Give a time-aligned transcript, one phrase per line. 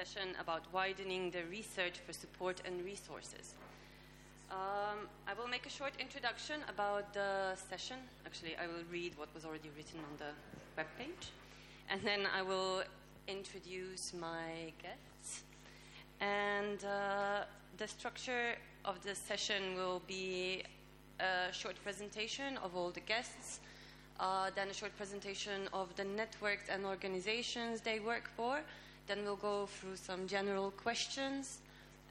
[0.00, 3.54] session about widening the research for support and resources.
[4.50, 4.98] Um,
[5.28, 7.98] I will make a short introduction about the session.
[8.24, 10.32] Actually, I will read what was already written on the
[10.78, 11.24] webpage.
[11.90, 12.82] And then I will
[13.28, 15.42] introduce my guests.
[16.20, 17.44] And uh,
[17.76, 18.54] the structure
[18.86, 20.62] of the session will be
[21.18, 23.60] a short presentation of all the guests,
[24.18, 28.62] uh, then a short presentation of the networks and organizations they work for.
[29.06, 31.58] Then we'll go through some general questions.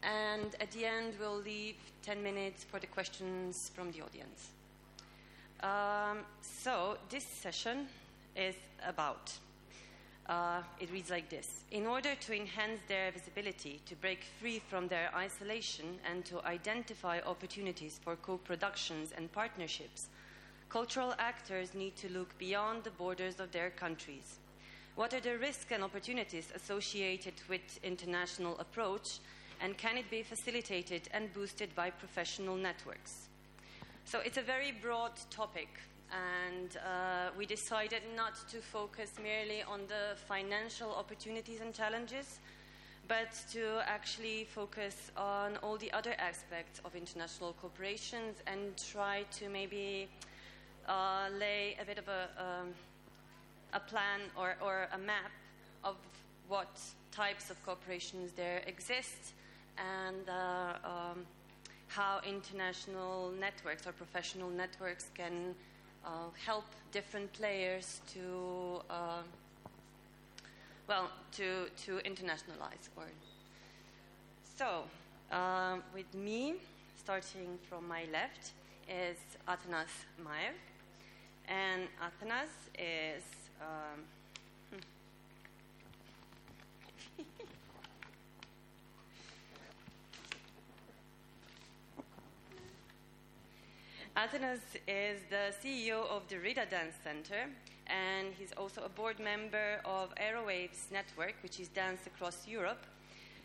[0.04, 4.50] And at the end, we'll leave 10 minutes for the questions from the audience.
[5.62, 7.88] Um, so, this session
[8.36, 8.56] is
[8.88, 9.34] about
[10.30, 14.88] uh, it reads like this In order to enhance their visibility, to break free from
[14.88, 20.08] their isolation, and to identify opportunities for co productions and partnerships,
[20.70, 24.38] cultural actors need to look beyond the borders of their countries.
[24.96, 29.20] What are the risks and opportunities associated with international approach,
[29.62, 33.30] and can it be facilitated and boosted by professional networks?
[34.06, 35.70] So it's a very broad topic,
[36.12, 42.40] and uh, we decided not to focus merely on the financial opportunities and challenges,
[43.08, 49.50] but to actually focus on all the other aspects of international cooperations and try to
[49.50, 50.08] maybe
[50.88, 52.74] uh, lay a bit of a, um,
[53.74, 55.32] a plan or, or a map
[55.84, 55.96] of
[56.48, 56.80] what
[57.12, 59.34] types of cooperations there exist
[59.78, 61.26] and uh, um,
[61.88, 65.56] how international networks or professional networks can
[66.06, 66.10] uh,
[66.46, 69.22] help different players to uh,
[70.88, 73.06] well to to internationalize or
[74.58, 74.84] so
[75.32, 76.56] um, with me
[77.10, 78.52] starting from my left
[78.88, 79.18] is
[79.48, 80.54] Atanas Maev.
[81.48, 83.24] And Atanas is
[83.62, 84.04] um,
[94.18, 97.50] Atanas is the CEO of the Rida Dance Center,
[97.88, 102.86] and he's also a board member of Aerowaves Network, which is Dance Across Europe,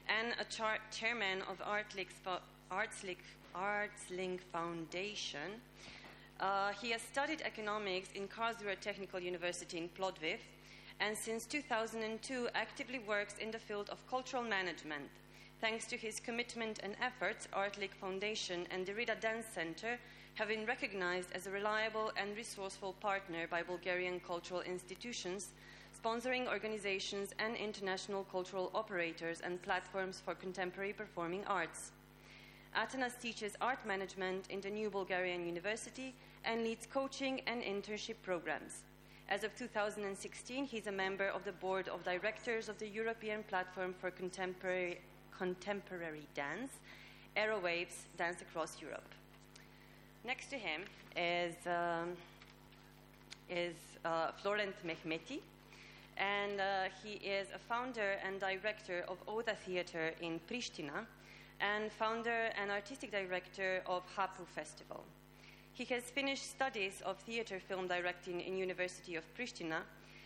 [0.09, 2.09] and a char- chairman of ArtsLink,
[3.55, 5.61] ArtsLink Foundation.
[6.41, 10.39] Uh, he has studied economics in Karlsruhe Technical University in Plovdiv,
[11.01, 15.09] and since 2002 actively works in the field of cultural management.
[15.61, 19.99] Thanks to his commitment and efforts, ArtLink Foundation and the Rida Dance Center
[20.35, 25.51] have been recognized as a reliable and resourceful partner by Bulgarian cultural institutions,
[25.97, 31.93] sponsoring organizations and international cultural operators and platforms for contemporary performing arts.
[32.77, 36.13] Atanas teaches art management in the New Bulgarian University
[36.45, 38.83] and leads coaching and internship programs.
[39.29, 43.95] As of 2016, he's a member of the board of directors of the European Platform
[44.01, 44.99] for Contemporary,
[45.39, 46.73] Contemporary Dance,
[47.37, 49.09] Aerowaves Dance Across Europe.
[50.25, 50.83] Next to him
[51.17, 52.17] is, um,
[53.49, 55.41] is uh, Florent Mehmeti,
[56.17, 56.65] and uh,
[57.03, 61.07] he is a founder and director of Oda Theatre in Pristina,
[61.61, 65.05] and founder and artistic director of Hapu Festival.
[65.73, 69.83] He has finished studies of theatre film directing in University of Pristina,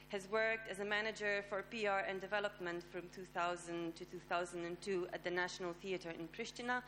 [0.09, 5.31] has worked as a manager for PR and development from 2000 to 2002 at the
[5.31, 6.83] National Theatre in Pristina,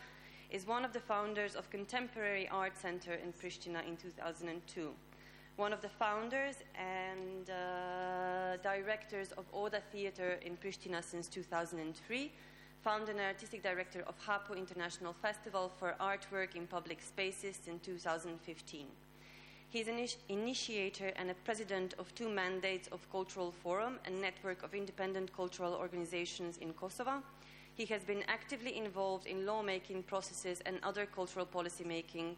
[0.50, 4.90] is one of the founders of Contemporary Art Center in Pristina in 2002.
[5.56, 12.32] One of the founders and uh, directors of Oda Theatre in Pristina since 2003,
[12.82, 18.86] found and artistic director of Hapu International Festival for Artwork in Public Spaces in 2015.
[19.70, 24.62] He is an initiator and a president of two mandates of Cultural Forum, a network
[24.62, 27.22] of independent cultural organizations in Kosovo,
[27.80, 32.36] he has been actively involved in lawmaking processes and other cultural policy making,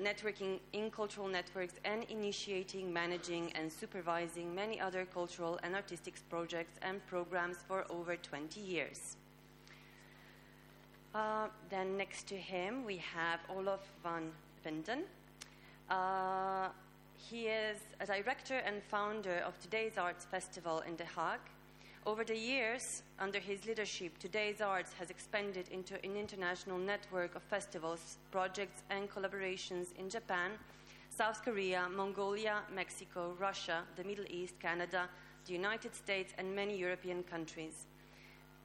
[0.00, 6.78] networking in cultural networks, and initiating, managing, and supervising many other cultural and artistic projects
[6.80, 9.16] and programs for over 20 years.
[11.14, 14.32] Uh, then next to him, we have Olof van
[14.64, 15.02] Winden.
[15.90, 16.68] Uh,
[17.16, 21.48] he is a director and founder of Today's Arts Festival in The Hague
[22.04, 27.44] over the years, under his leadership, Today's Arts has expanded into an international network of
[27.44, 30.50] festivals, projects, and collaborations in Japan,
[31.10, 35.08] South Korea, Mongolia, Mexico, Russia, the Middle East, Canada,
[35.46, 37.86] the United States, and many European countries.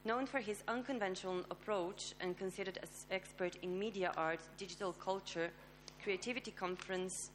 [0.04, 5.50] Known for his unconventional approach and considered as expert in media art, digital culture,
[6.02, 7.30] creativity conference,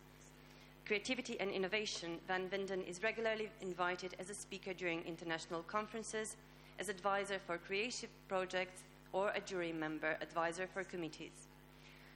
[0.85, 6.35] creativity and innovation, Van Winden is regularly invited as a speaker during international conferences
[6.79, 8.81] as advisor for creative projects,
[9.11, 11.47] or a jury member advisor for committees.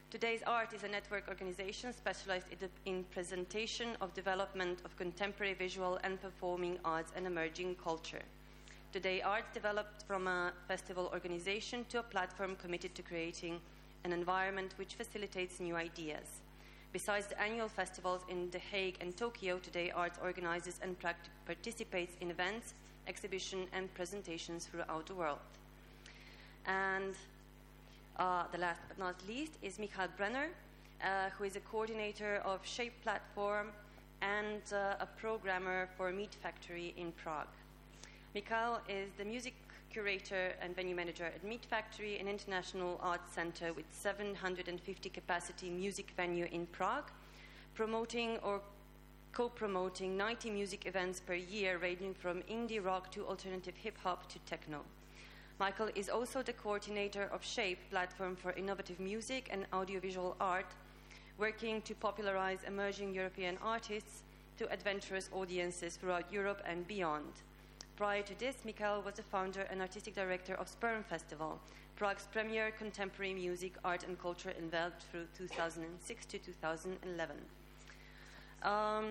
[0.10, 2.48] Today's Art is a network organization specialized
[2.86, 8.24] in presentation of development of contemporary visual and performing arts and emerging culture.
[8.98, 13.60] Today Art developed from a festival organization to a platform committed to creating
[14.04, 16.42] an environment which facilitates new ideas.
[16.94, 20.96] Besides the annual festivals in The Hague and Tokyo, Today Arts organizes and
[21.46, 22.74] participates in events,
[23.08, 25.46] exhibitions, and presentations throughout the world.
[26.66, 27.14] And
[28.18, 30.48] uh, the last but not least is Michael Brenner,
[31.04, 33.68] uh, who is a coordinator of Shape Platform
[34.24, 37.46] and uh, a programmer for MeetFactory in Prague.
[38.38, 39.56] Mikhail is the music
[39.92, 46.48] curator and venue manager at MeetFactory, an international arts center with 750 capacity music venue
[46.52, 47.10] in Prague,
[47.74, 48.62] promoting or
[49.34, 54.38] co-promoting 90 music events per year ranging from indie rock to alternative hip hop to
[54.46, 54.82] techno.
[55.60, 60.76] Michael is also the coordinator of SHAPE, platform for innovative music and audiovisual art,
[61.40, 64.22] working to popularize emerging European artists
[64.60, 67.32] to adventurous audiences throughout Europe and beyond.
[67.98, 71.60] Prior to this, Michael was the founder and artistic director of Sperm Festival,
[71.96, 77.36] Prague's premier contemporary music, art, and culture event through 2006 to 2011.
[78.62, 79.06] Um,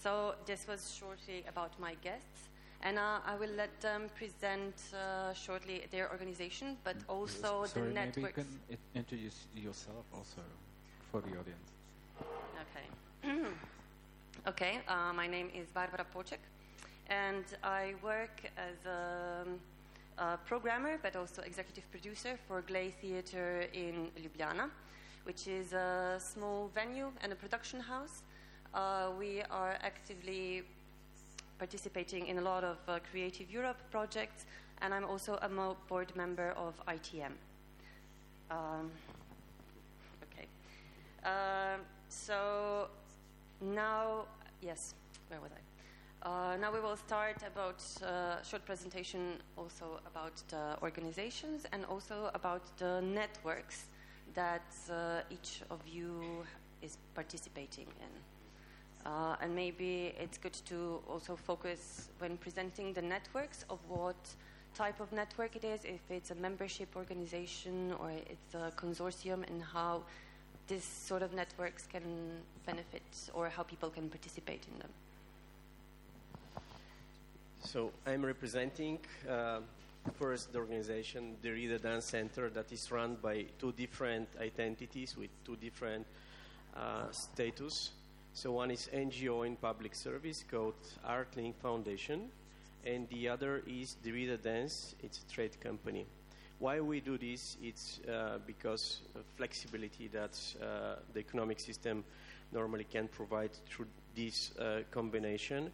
[0.00, 2.50] so this was shortly about my guests.
[2.82, 7.94] And uh, I will let them present uh, shortly their organization, but also Sorry, the
[7.94, 8.36] networks.
[8.36, 10.40] maybe you can introduce yourself also
[11.10, 11.70] for the audience.
[12.62, 13.42] Okay.
[14.46, 16.38] okay, uh, my name is Barbara Poček,
[17.10, 19.44] and I work as a,
[20.18, 24.70] a programmer but also executive producer for Glej Theatre in Ljubljana,
[25.24, 28.22] which is a small venue and a production house.
[28.72, 30.62] Uh, we are actively
[31.58, 34.46] participating in a lot of uh, Creative Europe projects,
[34.80, 35.48] and I'm also a
[35.88, 37.32] board member of IETM.
[38.50, 38.90] Um,
[40.24, 40.46] okay.
[41.28, 41.80] Um
[42.10, 42.88] so
[43.60, 44.24] now,
[44.60, 44.94] yes,
[45.28, 45.69] where was I?
[46.22, 52.30] Uh, now we will start about uh, short presentation also about the organizations and also
[52.34, 53.86] about the networks
[54.34, 56.44] that uh, each of you
[56.82, 59.10] is participating in.
[59.10, 64.28] Uh, and maybe it's good to also focus when presenting the networks of what
[64.74, 69.62] type of network it is, if it's a membership organization or it's a consortium, and
[69.62, 70.02] how
[70.66, 72.02] this sort of networks can
[72.66, 74.90] benefit or how people can participate in them.
[77.62, 78.98] So I'm representing
[79.28, 79.60] uh,
[80.18, 85.30] first the organization, the Reader Dance Center, that is run by two different identities with
[85.44, 86.06] two different
[86.74, 87.90] uh, status.
[88.32, 90.74] So one is NGO in public service called
[91.06, 92.30] Artlink Foundation,
[92.84, 94.94] and the other is the Reader Dance.
[95.02, 96.06] It's a trade company.
[96.58, 97.56] Why we do this?
[97.62, 102.04] It's uh, because of flexibility that uh, the economic system
[102.52, 103.86] normally can provide through
[104.16, 105.70] this uh, combination.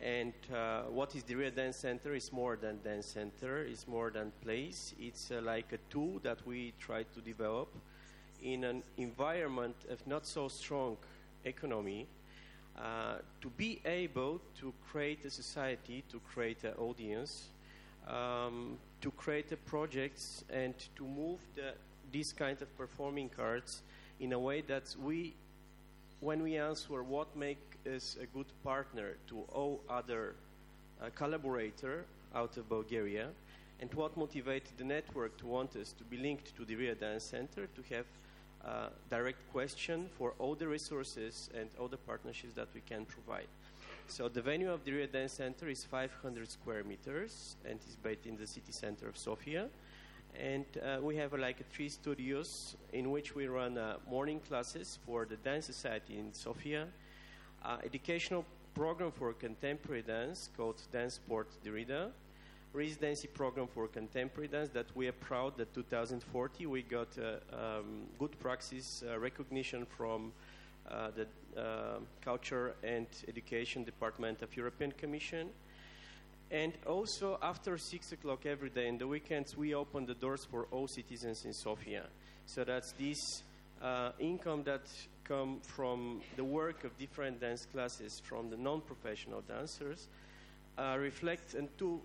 [0.00, 2.14] And uh, what is the Real Dance Center?
[2.14, 3.64] It's more than dance center.
[3.64, 4.94] It's more than place.
[5.00, 7.68] It's uh, like a tool that we try to develop
[8.42, 10.96] in an environment of not so strong
[11.44, 12.06] economy
[12.78, 17.48] uh, to be able to create a society, to create an audience,
[18.06, 21.72] um, to create projects, and to move the,
[22.12, 23.82] this kind of performing arts
[24.20, 25.34] in a way that we
[26.20, 30.34] when we answer what makes us a good partner to all other
[31.00, 32.04] uh, collaborator
[32.34, 33.28] out of Bulgaria,
[33.80, 37.24] and what motivated the network to want us to be linked to the Ria Dance
[37.24, 38.06] Center to have
[38.64, 43.46] uh, direct question for all the resources and all the partnerships that we can provide.
[44.08, 48.26] So the venue of the Ria Dance Center is 500 square meters and is based
[48.26, 49.68] in the city center of Sofia
[50.36, 54.98] and uh, we have uh, like three studios in which we run uh, morning classes
[55.06, 56.86] for the dance society in Sofia,
[57.64, 62.10] uh, educational program for contemporary dance called Dance Sport Derida,
[62.72, 68.02] residency program for contemporary dance that we are proud that 2040 we got uh, um,
[68.18, 70.32] good praxis uh, recognition from
[70.90, 71.26] uh, the
[72.20, 75.48] Culture and Education Department of European Commission.
[76.50, 80.66] And also, after 6 o'clock every day in the weekends, we open the doors for
[80.70, 82.04] all citizens in Sofia.
[82.46, 83.42] So that's this
[83.82, 84.82] uh, income that
[85.24, 90.08] come from the work of different dance classes from the non-professional dancers
[90.78, 92.00] uh, reflect and two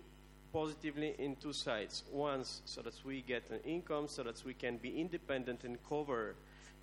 [0.52, 2.04] positively in two sides.
[2.12, 6.36] One, so that we get an income, so that we can be independent and cover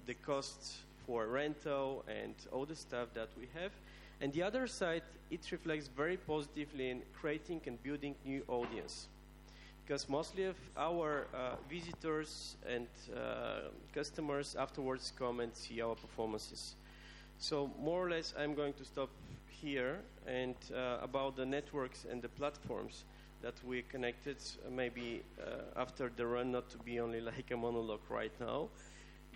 [0.06, 3.72] the costs for rental and all the stuff that we have.
[4.20, 9.08] And the other side, it reflects very positively in creating and building new audience.
[9.84, 16.76] Because mostly our uh, visitors and uh, customers afterwards come and see our performances.
[17.40, 19.10] So more or less, I'm going to stop
[19.50, 23.04] here and uh, about the networks and the platforms
[23.42, 24.38] that we connected.
[24.70, 28.70] Maybe uh, after the run, not to be only like a monologue right now,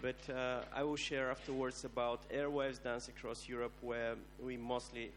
[0.01, 5.11] but uh, I will share afterwards about Aerowaves Dance Across Europe, where we mostly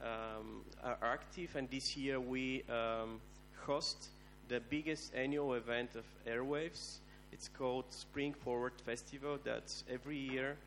[0.00, 3.20] um, are active, and this year we um,
[3.66, 4.08] host
[4.52, 6.98] the biggest annual event of Aerowaves.
[7.32, 9.38] It's called Spring Forward Festival.
[9.42, 10.58] That's every year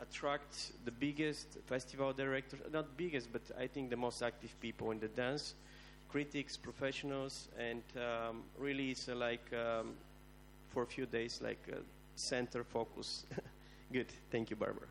[0.00, 5.00] attracts the biggest festival directors, not biggest, but I think the most active people in
[5.00, 5.54] the dance,
[6.08, 9.92] critics, professionals, and um, really it's uh, like um,
[10.70, 11.80] for a few days like a
[12.14, 13.26] center focus.
[13.92, 14.88] Good, thank you, Barbara.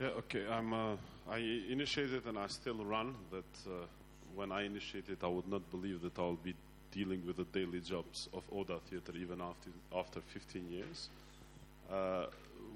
[0.00, 0.46] Yeah, okay.
[0.50, 0.72] I'm.
[0.72, 0.96] Uh,
[1.30, 1.36] I
[1.68, 3.14] initiated and I still run.
[3.30, 3.84] That uh,
[4.34, 6.54] when I initiated, I would not believe that I'll be
[6.92, 11.08] dealing with the daily jobs of Oda Theatre even after after 15 years.
[11.90, 12.26] Uh,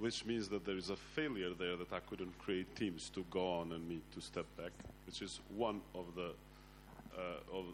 [0.01, 3.61] which means that there is a failure there that I couldn't create teams to go
[3.61, 4.73] on and me to step back,
[5.07, 6.31] which is one of the
[7.17, 7.65] uh, of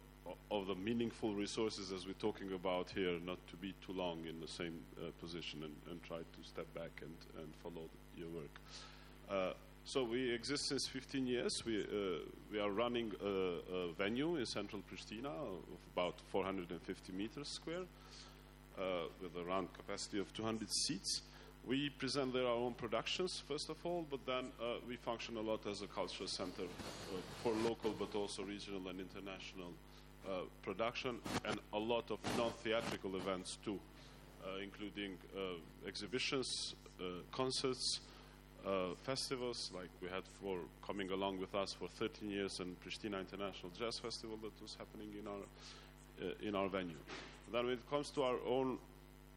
[0.50, 4.38] of the meaningful resources as we're talking about here, not to be too long in
[4.40, 8.60] the same uh, position and, and try to step back and, and follow your work.
[9.92, 11.64] So we exist since 15 years.
[11.66, 12.20] We, uh,
[12.52, 17.82] we are running a, a venue in central Pristina of about 450 meters square
[18.78, 18.82] uh,
[19.20, 21.23] with around capacity of 200 seats.
[21.66, 25.40] We present there our own productions, first of all, but then uh, we function a
[25.40, 29.73] lot as a cultural center uh, for local but also regional and international
[30.25, 33.80] uh, production and a lot of non-theatrical events too,
[34.44, 35.18] uh, including
[35.85, 36.76] exhibitions,
[37.32, 37.99] concerts,
[38.67, 43.19] uh, festivals like we had for coming along with us for 13 years and Pristina
[43.19, 45.43] International Jazz Festival that was happening in our
[46.23, 46.97] uh, in our venue.
[47.52, 48.79] Then when it comes to our own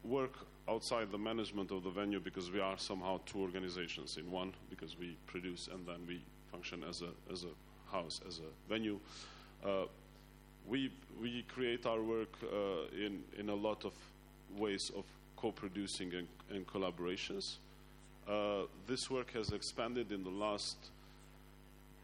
[0.04, 0.34] work
[0.68, 4.98] outside the management of the venue, because we are somehow two organizations in one, because
[4.98, 8.98] we produce and then we function as a as a house as a venue.
[9.64, 9.84] Uh,
[10.66, 10.90] we
[11.20, 13.92] we create our work uh, in in a lot of
[14.58, 15.04] ways of
[15.36, 17.56] co-producing and, and collaborations.
[18.28, 20.76] Uh, this work has expanded in the last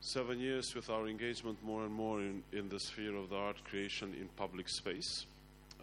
[0.01, 3.57] seven years with our engagement more and more in, in the sphere of the art
[3.65, 5.27] creation in public space,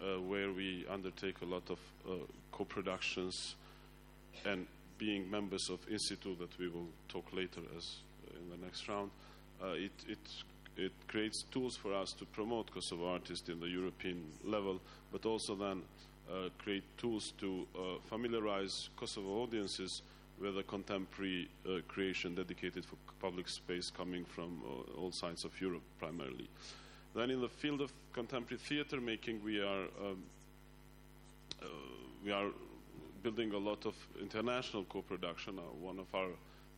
[0.00, 1.78] uh, where we undertake a lot of
[2.08, 2.14] uh,
[2.52, 3.56] co-productions
[4.44, 4.66] and
[4.98, 8.88] being members of IN SITU that we will talk later as uh, in the next
[8.88, 9.10] round.
[9.62, 10.18] Uh, it, it
[10.78, 14.80] it creates tools for us to promote Kosovo artists in the European level,
[15.10, 15.82] but also then
[16.30, 20.02] uh, create tools to uh, familiarize Kosovo audiences
[20.40, 25.60] with a contemporary uh, creation dedicated for public space coming from uh, all sides of
[25.60, 26.48] Europe primarily.
[27.14, 30.22] Then in the field of contemporary theater making, we are um,
[31.62, 31.66] uh,
[32.24, 32.50] we are
[33.22, 35.58] building a lot of international co-production.
[35.58, 36.28] Uh, one of our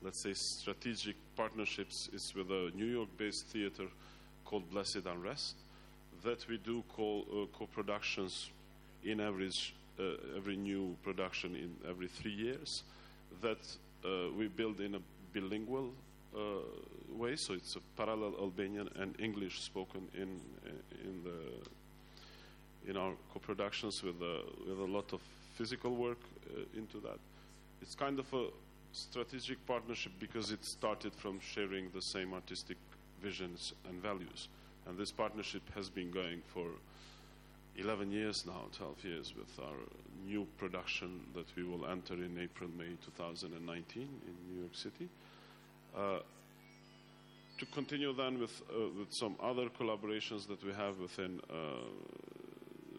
[0.03, 3.87] let's say, strategic partnerships is with a New York-based theater
[4.45, 5.57] called Blessed Unrest
[6.25, 8.51] that we do call uh, co-productions
[9.05, 12.83] in average uh, every new production in every three years
[13.41, 13.59] that
[14.05, 15.01] uh, we build in a
[15.35, 15.91] bilingual
[16.35, 16.39] uh,
[17.13, 20.41] way so it's a parallel Albanian and English spoken in
[21.05, 25.21] in the in our co-productions with a, with a lot of
[25.55, 26.19] physical work
[26.57, 27.19] uh, into that
[27.83, 28.47] it's kind of a
[28.93, 32.77] strategic partnership because it started from sharing the same artistic
[33.23, 34.49] visions and values.
[34.87, 36.67] And this partnership has been going for
[37.77, 39.77] 11 years now, 12 years, with our
[40.27, 45.09] new production that we will enter in April, May 2019 in New York City.
[45.97, 46.19] Uh,
[47.59, 51.55] to continue then with, uh, with some other collaborations that we have within, uh,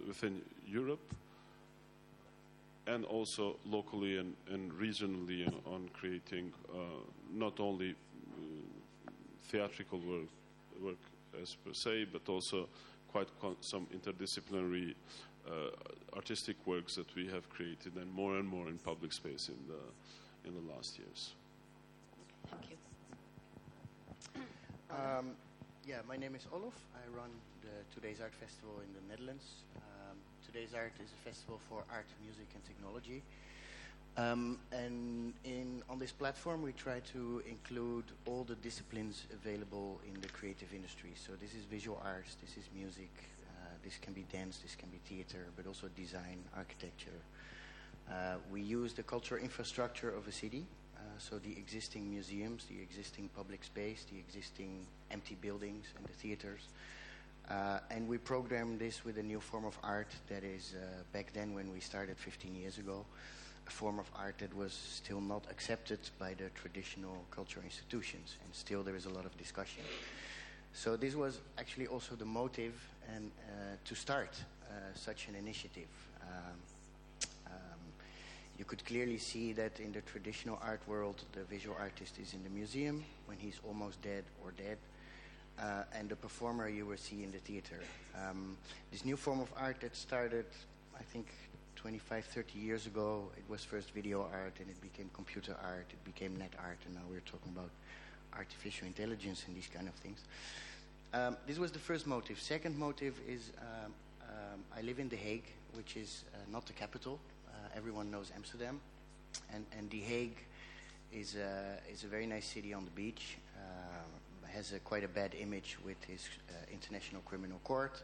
[0.08, 1.14] within Europe,
[2.88, 6.78] and also locally and, and regionally on creating uh,
[7.34, 9.12] not only uh,
[9.48, 10.28] theatrical work,
[10.82, 10.98] work
[11.42, 12.68] as per se, but also
[13.12, 14.96] quite con- some interdisciplinary
[15.48, 15.72] uh,
[16.16, 19.82] artistic works that we have created and more and more in public space in the
[20.48, 21.34] in the last years.
[22.50, 22.78] Thank you.
[24.90, 25.32] Um,
[25.86, 26.74] yeah, my name is Olof.
[26.96, 27.30] I run
[27.62, 29.64] the Today's Art Festival in the Netherlands.
[29.78, 33.22] Um, Today's Art is a festival for art, music, and technology.
[34.18, 40.20] Um, and in, on this platform, we try to include all the disciplines available in
[40.22, 41.12] the creative industry.
[41.16, 43.10] So this is visual arts, this is music,
[43.48, 47.20] uh, this can be dance, this can be theater, but also design, architecture.
[48.10, 50.66] Uh, we use the cultural infrastructure of a city,
[50.98, 56.14] uh, so the existing museums, the existing public space, the existing empty buildings and the
[56.14, 56.68] theaters.
[57.50, 61.32] Uh, and we program this with a new form of art that is, uh, back
[61.34, 63.06] then when we started 15 years ago,
[63.72, 68.36] form of art that was still not accepted by the traditional cultural institutions.
[68.44, 69.84] And still there is a lot of discussion.
[70.74, 72.74] So this was actually also the motive
[73.14, 74.30] and uh, to start
[74.64, 75.90] uh, such an initiative.
[76.22, 77.80] Um, um,
[78.58, 82.44] you could clearly see that in the traditional art world, the visual artist is in
[82.44, 84.78] the museum when he's almost dead or dead,
[85.60, 87.80] uh, and the performer you will see in the theater.
[88.16, 88.56] Um,
[88.92, 90.46] this new form of art that started,
[90.98, 91.28] I think,
[91.82, 96.04] 25, 30 years ago, it was first video art, and it became computer art, it
[96.06, 97.72] became net art, and now we're talking about
[98.38, 100.20] artificial intelligence and these kind of things.
[101.12, 102.40] Um, this was the first motive.
[102.40, 106.74] Second motive is um, um, I live in The Hague, which is uh, not the
[106.74, 107.20] capital.
[107.48, 108.80] Uh, everyone knows Amsterdam,
[109.52, 110.38] and and The Hague
[111.12, 113.38] is uh, is a very nice city on the beach.
[113.58, 118.04] Uh, has a, quite a bad image with his uh, International Criminal Court.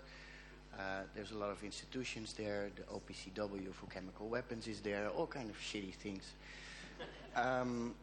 [0.78, 2.70] Uh, there's a lot of institutions there.
[2.76, 5.10] The OPCW for chemical weapons is there.
[5.10, 6.24] All kind of shitty things.
[7.36, 7.94] Um,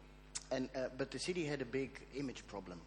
[0.52, 2.80] and but the city had a big image problem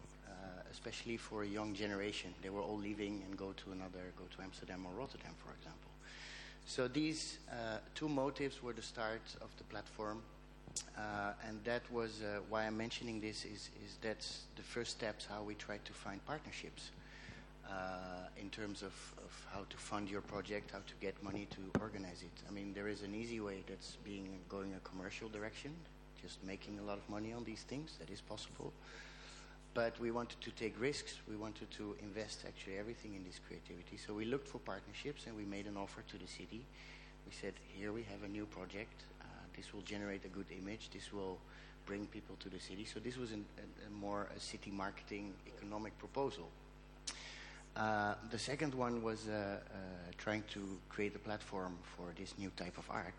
[0.78, 2.32] especially for a young generation.
[2.42, 5.90] They were all leaving and go to another, go to Amsterdam or Rotterdam, for example.
[6.66, 10.22] So these uh, two motives were the start of the platform.
[10.96, 15.26] Uh, and that was uh, why I'm mentioning this is, is that's the first steps
[15.26, 16.90] how we try to find partnerships
[17.68, 17.72] uh,
[18.58, 22.42] terms of, of how to fund your project, how to get money to organize it.
[22.48, 25.70] I mean, there is an easy way that's being going a commercial direction,
[26.20, 27.96] just making a lot of money on these things.
[28.00, 28.72] That is possible
[29.74, 31.18] but we wanted to take risks.
[31.28, 33.96] We wanted to invest actually everything in this creativity.
[33.96, 36.64] So we looked for partnerships and we made an offer to the city.
[37.26, 39.04] We said, here we have a new project.
[39.20, 39.24] Uh,
[39.56, 40.90] this will generate a good image.
[40.92, 41.38] This will
[41.86, 42.86] bring people to the city.
[42.92, 46.48] So this was an, a, a more a city marketing economic proposal.
[47.78, 49.76] Uh, the second one was uh, uh
[50.16, 53.14] trying to create a platform for this new type of art.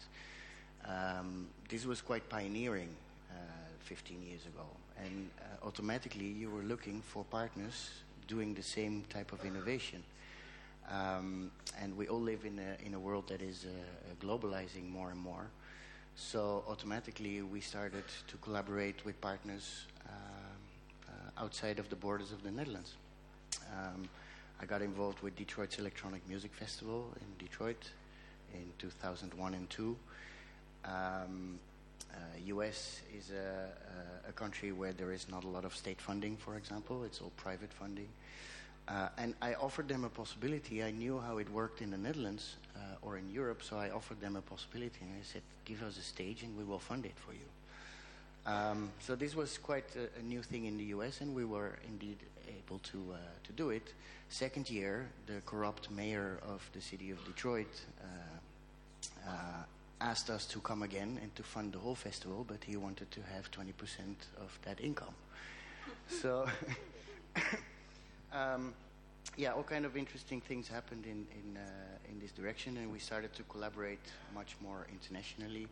[0.86, 2.90] Um, this was quite pioneering
[3.32, 3.36] uh,
[3.80, 4.66] 15 years ago
[4.98, 5.30] and
[5.64, 7.90] automatically you were looking for partners
[8.28, 10.04] doing the same type of innovation.
[10.92, 13.66] Um, and we all live in a, in a world that is
[14.22, 15.48] globalizing more and more.
[16.16, 20.12] So automatically we started to collaborate with partners uh,
[21.08, 22.96] uh, outside of the borders of the Netherlands.
[23.72, 24.10] Um,
[24.62, 27.82] I got involved with Detroit's Electronic Music Festival in Detroit
[28.54, 29.96] in 2001 and 2.
[30.86, 31.60] Um,
[32.46, 33.02] U.S.
[33.14, 36.56] Uh, is a, a, country where there is not a lot of state funding, for
[36.58, 37.04] example.
[37.04, 38.08] It's all private funding.
[38.88, 40.84] Uh, and I offered them a possibility.
[40.84, 44.20] I knew how it worked in the Netherlands uh, or in Europe, so I offered
[44.20, 45.00] them a possibility.
[45.02, 47.48] And I said, give us a stage and we will fund it for you.
[48.46, 51.78] Um, so this was quite a, a, new thing in the US, and we were
[51.88, 53.94] indeed able to, uh, to do it.
[54.30, 57.68] Second year, the corrupt mayor of the city of Detroit
[58.02, 59.32] uh, uh,
[60.02, 63.22] asked us to come again and to fund the whole festival, but he wanted to
[63.34, 63.72] have 20%
[64.42, 65.14] of that income.
[66.08, 66.48] so,
[68.34, 68.74] um,
[69.38, 73.00] yeah, all kind of interesting things happened in in, uh, in this direction, and we
[73.00, 74.00] started to collaborate
[74.34, 75.68] much more internationally.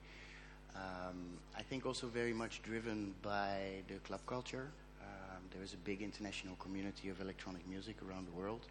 [0.75, 4.67] Um, I think also very much driven by the club culture.
[5.01, 8.61] Um, there is a big international community of electronic music around the world.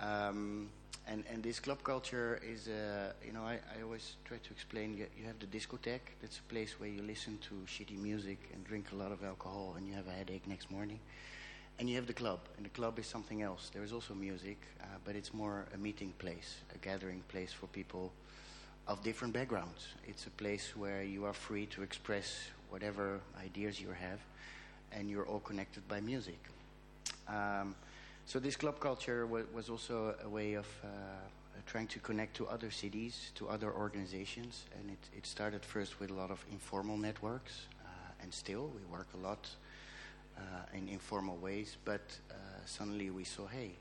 [0.00, 0.68] Um,
[1.06, 4.96] and, and this club culture is, uh, you know, I, I always try to explain,
[4.96, 8.64] you, you have the discotheque, that's a place where you listen to shitty music and
[8.64, 10.98] drink a lot of alcohol and you have a headache next morning.
[11.78, 13.68] And you have the club, and the club is something else.
[13.74, 17.66] There is also music, uh, but it's more a meeting place, a gathering place for
[17.66, 18.12] people
[18.86, 19.88] of different backgrounds.
[20.06, 24.20] It's a place where you are free to express whatever ideas you have,
[24.92, 26.38] and you're all connected by music.
[27.28, 27.74] Um,
[28.26, 30.88] so this club culture was also a way of uh,
[31.66, 36.10] trying to connect to other cities, to other organizations, and it, it started first with
[36.10, 37.88] a lot of informal networks, uh,
[38.22, 39.48] and still we work a lot
[40.36, 40.40] uh,
[40.76, 41.76] in informal ways.
[41.84, 42.34] But uh,
[42.66, 43.72] suddenly we saw, hey,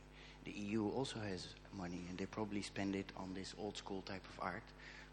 [0.45, 4.25] the EU also has money, and they probably spend it on this old school type
[4.38, 4.63] of art.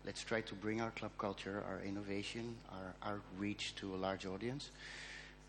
[0.04, 4.70] Let's try to bring our club culture, our innovation, our outreach to a large audience.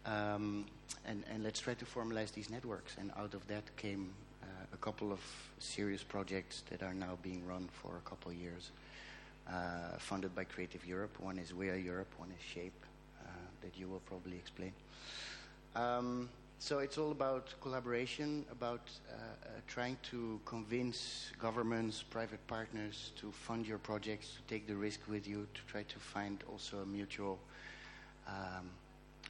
[0.05, 0.65] Um,
[1.05, 2.95] and, and let's try to formalize these networks.
[2.99, 4.09] And out of that came
[4.43, 5.19] uh, a couple of
[5.59, 8.71] serious projects that are now being run for a couple of years,
[9.47, 11.15] uh, funded by Creative Europe.
[11.19, 12.85] One is We Are Europe, one is Shape,
[13.21, 13.29] uh,
[13.61, 14.73] that you will probably explain.
[15.75, 16.29] Um,
[16.61, 23.31] so it's all about collaboration, about uh, uh, trying to convince governments, private partners to
[23.31, 26.85] fund your projects, to take the risk with you, to try to find also a
[26.85, 27.39] mutual
[28.27, 28.69] um,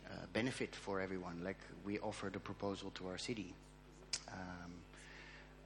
[0.05, 1.41] uh, benefit for everyone.
[1.41, 3.53] Like we offered a proposal to our city.
[4.27, 4.71] Um,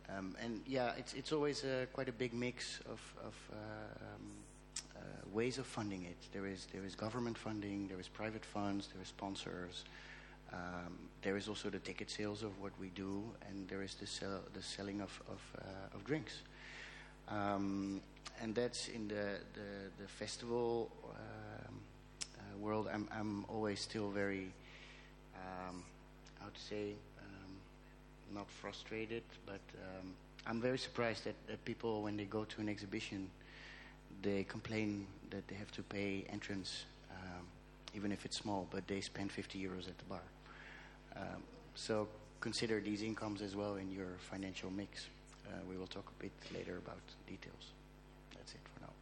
[0.08, 3.56] Um, and yeah, it's, it's always uh, quite a big mix of, of uh,
[4.06, 4.32] um,
[4.96, 5.00] uh,
[5.34, 6.18] ways of funding it.
[6.32, 9.84] There is, there is government funding, there is private funds, there is sponsors,
[10.54, 14.06] um, there is also the ticket sales of what we do, and there is the,
[14.06, 16.34] sell, the selling of, of, uh, of drinks.
[17.30, 18.02] Um,
[18.42, 21.76] and that's in the, the, the festival um,
[22.38, 22.88] uh, world.
[22.94, 24.48] I'm, I'm always still very,
[25.36, 25.84] um,
[26.40, 27.56] how to say, um,
[28.36, 30.14] not frustrated, but um,
[30.46, 33.30] I'm very surprised that, that people, when they go to an exhibition,
[34.22, 37.46] they complain that they have to pay entrance, um,
[37.96, 40.22] even if it's small, but they spend 50 euros at the bar.
[41.18, 41.44] Um,
[41.76, 42.08] so
[42.40, 45.08] consider these incomes as well in your financial mix.
[45.48, 47.74] Uh, we will talk a bit later about details.
[48.36, 48.94] That's it for now.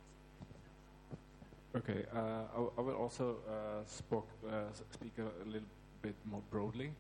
[1.76, 5.68] Okay, uh, I, I will also uh, spoke, uh, speak a, little
[6.02, 6.92] bit more broadly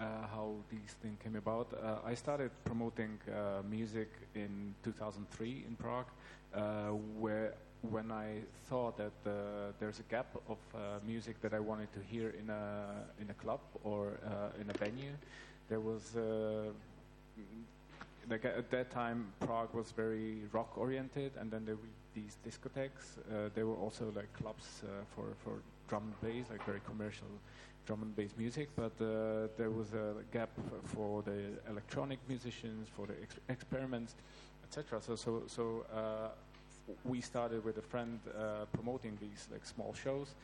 [0.00, 1.68] uh, how these things came about.
[1.74, 3.18] Uh, I started promoting
[3.68, 6.06] music in 2003 in Prague,
[7.18, 7.54] where
[7.90, 12.00] when I thought that uh, there's a gap of uh, music that I wanted to
[12.00, 15.12] hear in a in a club or uh, in a venue,
[15.68, 16.16] there was.
[16.16, 16.70] Uh,
[18.30, 23.18] like at that time, Prague was very rock oriented, and then there were these discotheques.
[23.18, 27.26] Uh, there were also like clubs uh, for for drum and bass, like very commercial
[27.84, 28.68] drum and bass music.
[28.76, 28.96] But
[29.56, 30.50] there was a gap
[30.84, 34.14] for the electronic musicians, for the ex- experiments,
[34.64, 35.00] etc.
[35.00, 35.84] So so so.
[37.04, 40.34] We started with a friend uh, promoting these like small shows,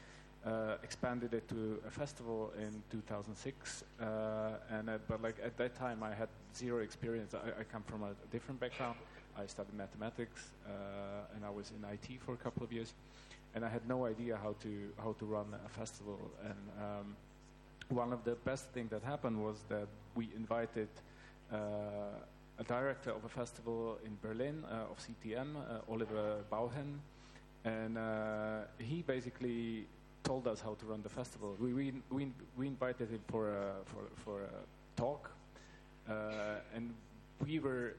[0.46, 3.84] uh, expanded it to a festival in 2006.
[4.00, 4.04] Uh,
[4.70, 7.34] and at, but like at that time, I had zero experience.
[7.34, 8.96] I, I come from a different background.
[9.36, 10.50] I studied mathematics,
[11.34, 12.92] and I was in IT for a couple of years,
[13.54, 16.18] and I had no idea how to how to run a festival.
[16.42, 17.16] And um,
[17.88, 20.88] one of the best things that happened was that we invited.
[21.52, 21.56] Uh,
[22.58, 26.98] a director of a festival in Berlin uh, of CTM, uh, Oliver Baurhenn,
[27.64, 29.86] and uh, he basically
[30.24, 31.56] told us how to run the festival.
[31.60, 35.30] We we we, we invited him for a for for a talk,
[36.74, 36.94] and
[37.44, 37.94] we were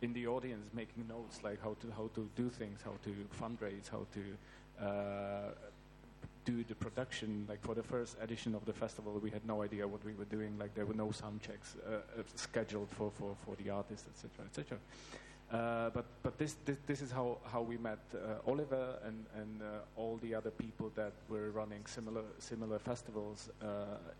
[0.00, 3.88] in the audience making notes like how to how to do things, how to fundraise,
[3.90, 4.84] how to.
[4.84, 5.50] Uh,
[6.48, 9.86] do the production like for the first edition of the festival we had no idea
[9.86, 10.58] what we were doing.
[10.58, 14.46] Like there were no sound checks uh, uh, scheduled for, for, for the artists etc
[14.46, 14.78] etc
[15.50, 19.62] uh, but but this, this this is how, how we met uh, Oliver and and
[19.62, 23.66] uh, all the other people that were running similar similar festivals uh,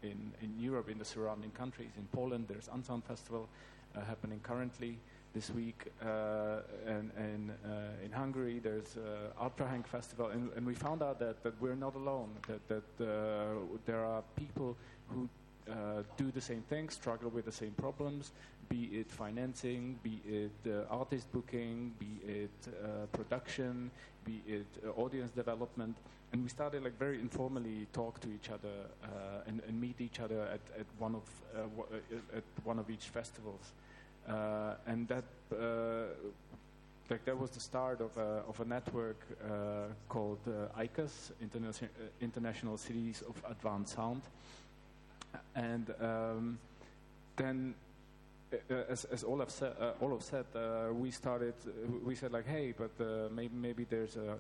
[0.03, 1.93] in in Europe in the surrounding countries.
[1.99, 3.49] In Poland there's Unsound Festival
[4.07, 4.99] happening currently
[5.35, 10.75] this week, uh, and, and uh, in Hungary there's uh, Ultrahang Festival, and, and we
[10.75, 12.31] found out that, that we're not alone.
[12.47, 13.55] That that uh,
[13.87, 14.77] there are people
[15.09, 15.29] who
[15.71, 18.33] uh, do the same thing, struggle with the same problems,
[18.69, 23.91] be it financing, be it uh, artist booking, be it uh, production,
[24.25, 25.97] be it audience development,
[26.33, 28.89] and we started like very informally talk to each other
[29.47, 31.23] and, and meet each other at, at one of
[31.77, 32.03] w-
[32.35, 33.73] at one of each festivals.
[34.29, 36.05] Uh, and that uh,
[37.09, 41.83] like that was the start of a, of a network uh, called uh, ICAS, Interna-
[41.83, 41.87] uh,
[42.21, 44.23] International Cities of Advanced Sound,
[45.55, 46.59] and um,
[47.37, 47.75] then.
[48.51, 51.53] Uh, as, as Olof said, uh, Olof said uh, we started.
[52.03, 54.39] we said like, hey, but uh, maybe maybe there's a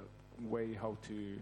[0.49, 1.39] way how to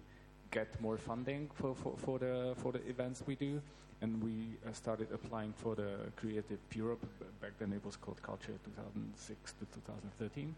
[0.51, 3.63] get more funding for, for, for the for the events we do
[4.03, 4.31] and we
[4.67, 7.05] uh, started applying for the Creative Europe.
[7.41, 10.55] Back then it was called Culture 2006 to 2013.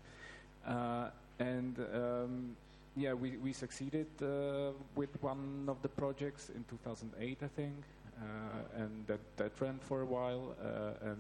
[0.66, 2.57] Uh, and um,
[2.96, 7.74] yeah, we, we succeeded uh, with one of the projects in 2008, I think.
[8.20, 10.57] Uh, and that, that ran for a while.
[10.61, 11.18] Uh, and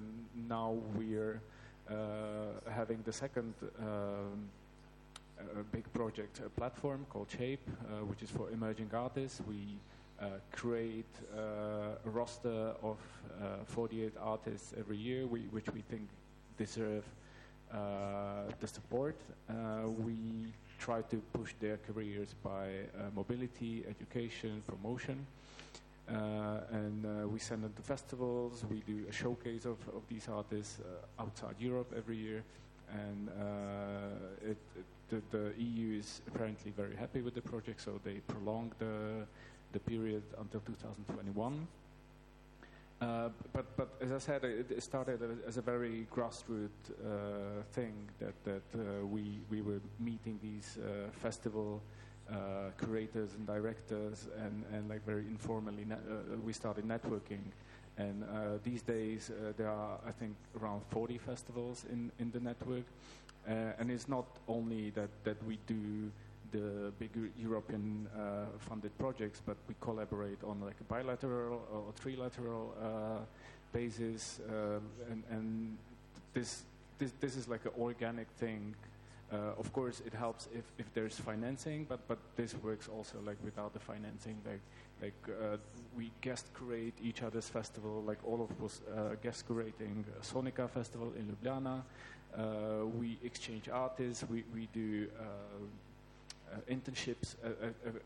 [0.48, 1.40] now we're
[1.88, 1.94] uh,
[2.68, 4.48] having the second um,
[5.70, 7.68] big project, platform called Shape,
[8.08, 9.40] which is for emerging artists.
[9.48, 9.78] We
[10.52, 12.98] create uh, a roster of
[13.40, 16.08] uh, 48 artists every year, we, which we think
[16.56, 17.04] deserve
[17.72, 19.16] uh, the support.
[19.48, 25.26] Uh, we try to push their careers by uh, mobility, education, promotion.
[26.08, 28.64] Uh, and uh, we send them to festivals.
[28.70, 32.42] We do a showcase of, of these artists uh, outside Europe every year,
[32.90, 38.00] and uh, it, it, the, the EU is apparently very happy with the project, so
[38.04, 39.26] they prolonged the
[39.72, 41.66] the period until 2021.
[43.00, 48.34] Uh, but, but as I said, it, started as a very grassroots uh, thing that,
[48.44, 51.80] that uh, we, we were meeting these uh, festival
[52.28, 55.86] uh, curators and directors and, and like very informally,
[56.44, 57.40] we started networking.
[57.96, 58.24] And
[58.62, 62.84] these days, there are, I think, around 40 festivals in, in the network.
[63.46, 66.10] And it's not only that, that we do
[66.52, 72.70] the big European uh, funded projects, but we collaborate on like a bilateral or trilateral
[72.82, 73.18] uh,
[73.72, 74.78] basis, uh,
[75.10, 75.76] and, and
[76.32, 76.62] this,
[76.98, 78.74] this this is like an organic thing.
[79.30, 83.36] Uh, of course, it helps if, if there's financing, but but this works also like
[83.44, 84.36] without the financing.
[84.46, 84.60] Like
[85.02, 85.56] like uh,
[85.96, 88.02] we guest curate each other's festival.
[88.06, 91.82] Like Olof was uh, guest curating Sonica festival in Ljubljana.
[92.98, 94.24] we exchange artists.
[94.30, 95.08] We we do.
[95.18, 95.66] Uh,
[96.70, 97.34] internships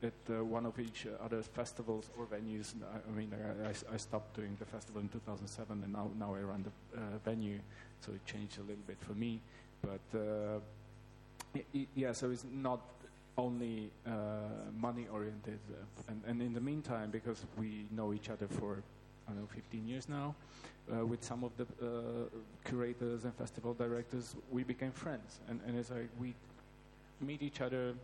[0.03, 2.75] at, uh, one of each other festivals or venues.
[2.83, 3.33] I, I mean,
[3.65, 7.19] I, I, stopped doing the festival in 2007, and now now I run the uh,
[7.25, 7.59] venue,
[8.01, 9.41] so it changed a little bit for me.
[9.83, 10.01] But
[11.95, 12.81] yeah, so it's not
[13.39, 14.11] only uh,
[14.79, 15.59] money oriented.
[15.71, 18.83] Uh, and, and, in the meantime, because we know each other for,
[19.27, 20.35] I don't know, 15 years now,
[20.93, 21.67] uh, with some of the
[22.65, 25.41] curators and festival directors, we became friends.
[25.49, 26.35] And, and it's like we
[27.21, 27.95] meet each other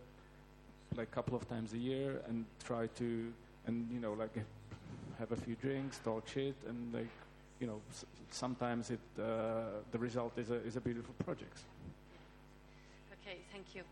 [0.95, 3.31] like a couple of times a year and try to
[3.67, 4.35] and you know like
[5.19, 7.09] have a few drinks, talk shit, and like
[7.59, 11.59] you know s- sometimes it uh, the result is a is a beautiful project.
[13.21, 13.83] Okay, thank you.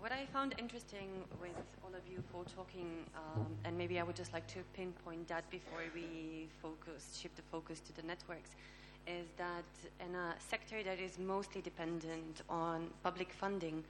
[0.00, 1.08] What I found interesting
[1.40, 5.28] with all of you for talking, um, and maybe I would just like to pinpoint
[5.28, 8.50] that before we focus, shift the focus to the networks,
[9.06, 9.64] is that
[10.04, 13.84] in a sector that is mostly dependent on public funding,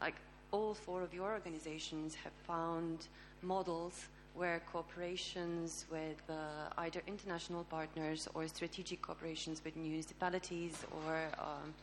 [0.00, 0.14] like
[0.52, 3.06] all four of your organizations have found
[3.42, 6.34] models where cooperations with uh,
[6.78, 11.74] either international partners or strategic cooperations with municipalities or, um,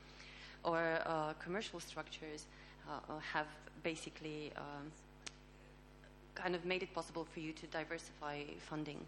[0.64, 2.46] or uh, commercial structures
[2.88, 3.48] uh, uh have
[3.84, 4.92] basically um,
[6.36, 9.00] kind of made it possible for you to diversify funding.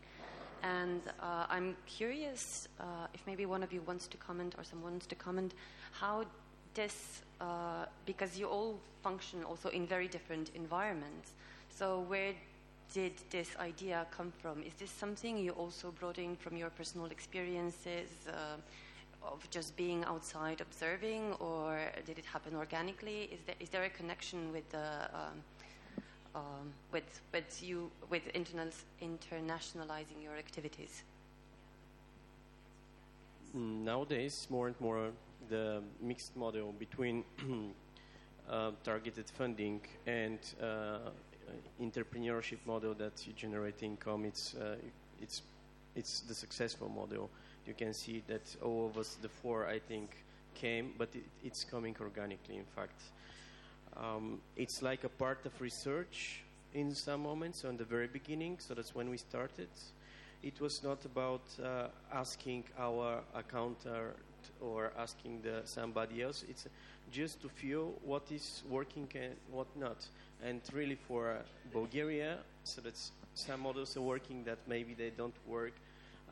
[0.63, 4.91] And uh, I'm curious uh, if maybe one of you wants to comment or someone
[4.91, 5.54] wants to comment
[5.91, 6.26] how
[6.80, 11.34] this uh, because you all function also in very different environments.
[11.70, 12.34] So where
[12.94, 14.63] did this idea come from?
[14.63, 20.06] Is this something you also brought in from your personal experiences uh, of just being
[20.06, 23.30] outside observing, or did it happen organically?
[23.36, 24.89] Is there is there a connection with the
[25.20, 25.38] um,
[26.36, 31.04] um, with with you with internationalizing your activities?
[33.54, 35.10] Nowadays, more and more
[35.50, 37.24] the mixed model between
[38.50, 41.10] uh, targeted funding and uh,
[41.82, 44.76] entrepreneurship model that you generate income, it's, uh,
[45.22, 45.42] it's,
[45.96, 47.30] it's the successful model.
[47.66, 50.16] You can see that all of us, the four, I think,
[50.54, 53.02] came, but it, it's coming organically, in fact.
[53.98, 56.42] Um, it's like a part of research
[56.74, 59.70] in some moments, on the very beginning, so that's when we started.
[60.41, 64.15] It was not about uh, asking our accountant
[64.62, 66.45] or asking the, somebody else.
[66.49, 66.67] It's
[67.12, 69.97] just to feel what is working and what not.
[70.43, 71.38] And really for
[71.73, 72.93] Bulgaria, so that
[73.36, 75.73] some models are working that maybe they don't work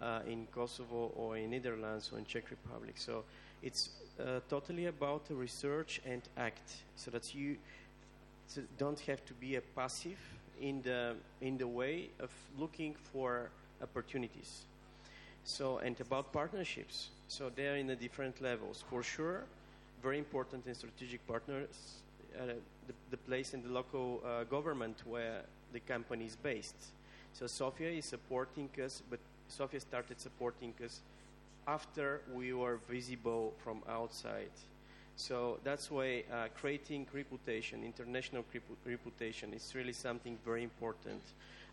[0.01, 2.95] uh, in Kosovo or in Netherlands or in Czech Republic.
[2.97, 3.23] So
[3.61, 3.89] it's
[4.19, 7.57] uh, totally about research and act, so that you
[8.77, 10.19] don't have to be a passive
[10.61, 13.49] in the in the way of looking for
[13.81, 14.63] opportunities.
[15.43, 17.09] So and about partnerships.
[17.27, 18.83] So they are in the different levels.
[18.89, 19.43] For sure,
[20.01, 22.01] very important in strategic partners,
[22.37, 22.53] uh,
[22.87, 25.41] the, the, place in the local uh, government where
[25.73, 26.75] the company is based.
[27.33, 31.01] So Sofia is supporting us, but Sofia started supporting us
[31.67, 34.51] after we were visible from outside.
[35.15, 38.45] So that's why uh, creating reputation, international
[38.85, 41.21] reputation, is really something very important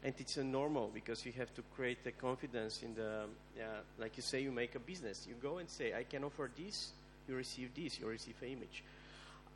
[0.04, 3.24] and it's a normal because you have to create the confidence in the
[3.56, 3.64] yeah,
[3.98, 5.26] like you say you make a business.
[5.26, 6.92] You go and say i can offer this
[7.26, 8.84] you receive this you receive an image.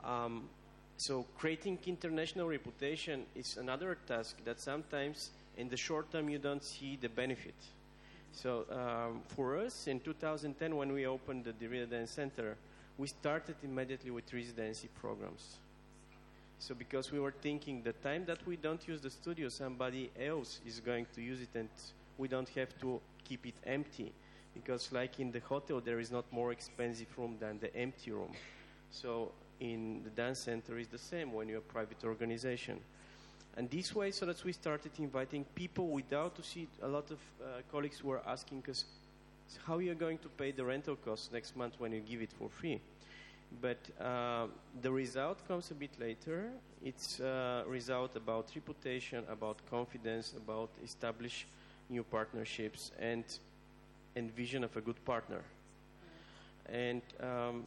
[0.03, 0.49] Um,
[0.97, 6.65] so creating international reputation is another task that sometimes in the short term you don't
[6.65, 7.55] see the benefit.
[8.33, 12.57] So um, for us in 2010 when we opened the Derida Center
[12.97, 15.59] we started immediately with residency programs
[16.59, 20.61] so because we were thinking the time that we don't use the studio, somebody else
[20.67, 21.69] is going to use it and
[22.17, 24.13] we don't have to keep it empty.
[24.55, 28.33] Because like in the hotel, there is not more expensive room than the empty room.
[28.91, 32.81] So in the dance center is the same when you're a private organization.
[33.57, 37.19] And this way, so that we started inviting people without to see a lot of
[37.41, 38.85] uh, colleagues were asking us,
[39.65, 42.21] how you are you going to pay the rental costs next month when you give
[42.21, 42.81] it for free?
[43.61, 44.47] But uh,
[44.83, 46.51] the result comes a bit later.
[46.85, 51.47] It's a result about reputation, about confidence, about establish
[51.89, 53.25] new partnerships, and
[54.17, 55.41] and vision of a good partner.
[56.67, 57.67] And um,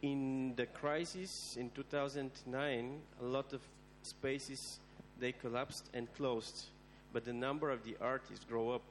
[0.00, 3.60] in the crisis in 2009, a lot of
[4.02, 4.78] spaces
[5.18, 6.66] they collapsed and closed,
[7.12, 8.82] but the number of the artists grow up.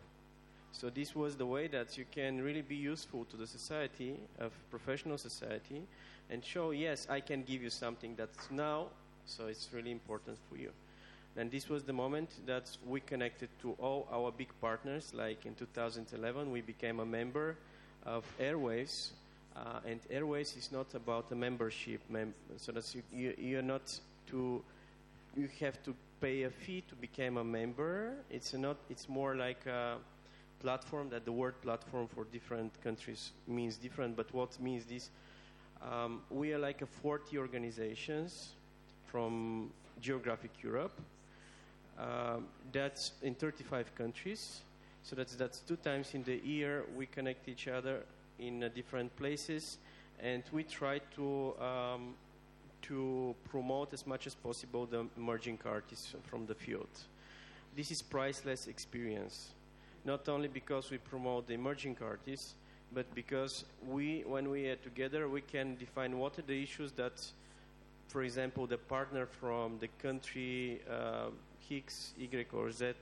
[0.73, 4.51] So this was the way that you can really be useful to the society of
[4.69, 5.81] professional society
[6.31, 8.87] and show yes I can give you something that's now
[9.25, 10.71] so it's really important for you.
[11.37, 15.13] And this was the moment that we connected to all our big partners.
[15.13, 17.55] Like in 2011, we became a member
[18.05, 19.11] of Aerowaves,
[19.55, 23.99] uh, and Aerowaves is not about a membership, mem- so that you, you, you're not
[24.31, 24.61] to
[25.37, 28.13] you have to pay a fee to become a member.
[28.29, 28.75] It's not.
[28.89, 29.95] It's more like a
[30.61, 31.09] platform.
[31.09, 34.17] That the word platform for different countries means different.
[34.17, 35.09] But what means this?
[35.89, 38.49] Um, we are like a 40 organizations
[39.07, 40.99] from geographic Europe.
[41.99, 44.61] Um, that's in 35 countries.
[45.03, 48.03] So that's that's two times in the year we connect each other
[48.39, 49.77] in uh, different places,
[50.19, 52.13] and we try to um,
[52.83, 56.89] to promote as much as possible the emerging artists from the field.
[57.75, 59.49] This is priceless experience,
[60.05, 62.53] not only because we promote the emerging artists,
[62.93, 67.13] but because we, when we are together, we can define what are the issues that,
[68.07, 71.27] for example, the partner from the country uh,
[71.69, 72.93] X, Y, or Z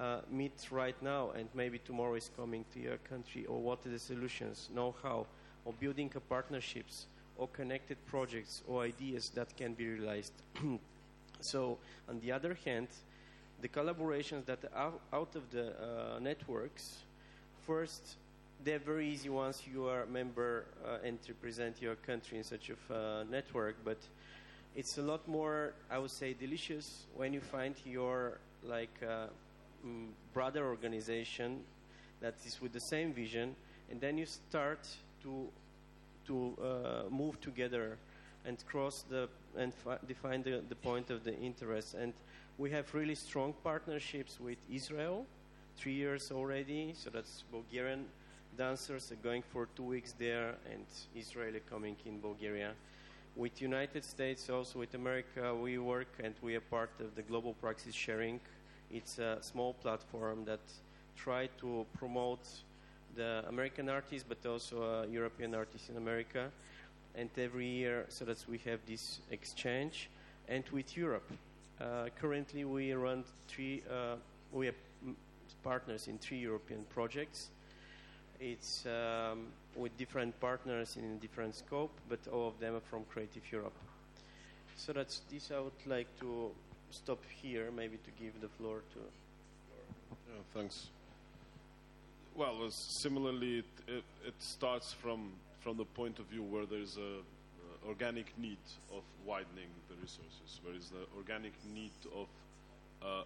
[0.00, 3.90] uh, meets right now, and maybe tomorrow is coming to your country, or what are
[3.90, 5.26] the solutions, know-how,
[5.64, 7.06] or building partnerships
[7.36, 10.32] or connected projects or ideas that can be realized.
[11.40, 11.78] so,
[12.08, 12.88] on the other hand,
[13.60, 16.98] the collaborations that are out of the uh, networks,
[17.66, 18.16] first,
[18.64, 22.70] they're very easy once you are a member uh, and represent your country in such
[22.70, 23.98] a uh, network, but
[24.76, 29.26] it's a lot more, I would say, delicious when you find your like uh,
[29.86, 31.60] mm, brother organization
[32.20, 33.56] that is with the same vision,
[33.90, 34.86] and then you start
[35.22, 35.48] to
[36.26, 37.96] to uh, move together
[38.44, 41.94] and cross the and fi- define the, the point of the interest.
[41.94, 42.12] And
[42.58, 45.26] we have really strong partnerships with Israel,
[45.76, 46.94] three years already.
[46.94, 48.04] So that's Bulgarian
[48.60, 50.84] dancers are going for two weeks there, and
[51.16, 52.72] Israeli coming in Bulgaria.
[53.34, 57.54] With United States, also with America, we work and we are part of the Global
[57.54, 58.38] Praxis Sharing.
[58.92, 60.60] It's a small platform that
[61.16, 62.44] try to promote
[63.16, 66.50] the American artists, but also uh, European artists in America.
[67.14, 70.10] And every year, so that we have this exchange.
[70.48, 71.32] And with Europe,
[71.80, 74.16] uh, currently we run three, uh,
[74.52, 74.80] we have
[75.62, 77.48] partners in three European projects.
[78.40, 83.42] It's um, with different partners in different scope, but all of them are from Creative
[83.52, 83.76] Europe.
[84.76, 85.50] So that's this.
[85.50, 86.50] I would like to
[86.90, 89.00] stop here, maybe to give the floor to.
[90.10, 90.88] Yeah, thanks.
[92.34, 96.80] Well, uh, similarly, it, it, it, starts from from the point of view where there
[96.80, 98.64] is a uh, organic need
[98.96, 102.26] of widening the resources, where is the organic need of
[103.02, 103.24] uh,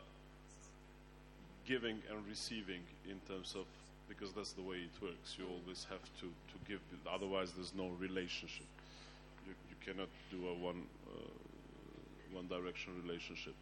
[1.64, 3.66] giving and receiving in terms of
[4.08, 5.36] because that's the way it works.
[5.38, 8.66] You always have to to give, otherwise there's no relationship.
[9.46, 11.20] You, you cannot do a one uh,
[12.32, 13.54] one direction relationship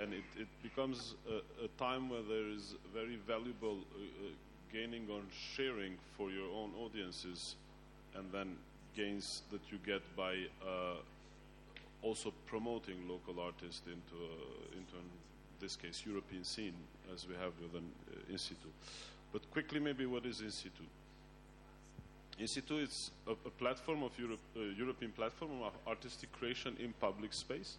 [0.00, 4.28] and it, it becomes a, a, time where there is very valuable uh, uh,
[4.72, 5.22] gaining on
[5.54, 7.56] sharing for your own audiences
[8.16, 8.56] and then
[8.96, 10.34] gains that you get by
[10.66, 10.96] uh,
[12.02, 15.08] also promoting local artists into, uh, into an,
[15.60, 16.74] this case, European scene,
[17.14, 18.68] as we have with an uh, IN SITU.
[19.32, 20.84] But quickly, maybe what is IN SITU?
[22.38, 27.32] Institute is a, a platform of Europe, uh, European platform of artistic creation in public
[27.32, 27.76] space.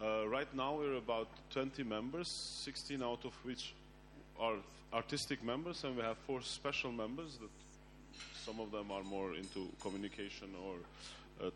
[0.00, 3.74] Uh, right now, we're about 20 members, 16 out of which
[4.38, 4.56] are
[4.92, 7.50] artistic members, and we have four special members that
[8.44, 11.50] some of them are more into communication or uh,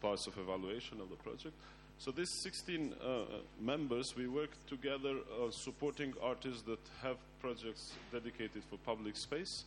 [0.00, 1.54] parts of evaluation of the project.
[1.98, 3.22] So these 16 uh,
[3.60, 9.64] members, we work together uh, supporting artists that have projects dedicated for public space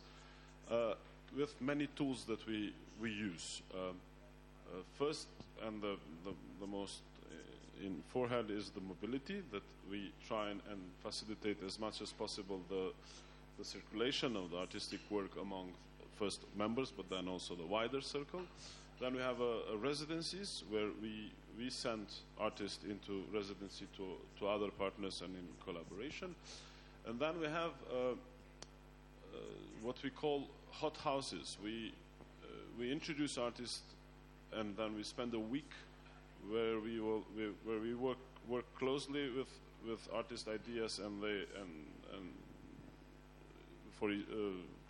[0.70, 0.94] uh,
[1.36, 3.62] with many tools that we, we use.
[3.74, 3.96] Um,
[4.70, 5.26] uh, first,
[5.66, 7.00] and the, the, the most
[7.84, 12.60] in forehead is the mobility that we try and, and, facilitate as much as possible
[12.68, 12.90] the,
[13.58, 15.68] the circulation of the artistic work among
[16.18, 18.42] first members, but then also the wider circle.
[19.00, 22.06] Then we have a residencies where we, we send
[22.38, 24.04] artists into residency to,
[24.38, 26.34] to other partners and in collaboration.
[27.06, 28.14] And then we have uh, uh,
[29.82, 31.58] what we call hot houses.
[31.62, 31.92] We,
[32.42, 32.46] uh,
[32.78, 33.82] we introduce artists
[34.52, 35.70] and then we spend a week
[36.48, 39.48] where we will we, where we work work closely with
[39.86, 41.72] with artist ideas and they and
[42.14, 42.30] and
[43.98, 44.14] for uh,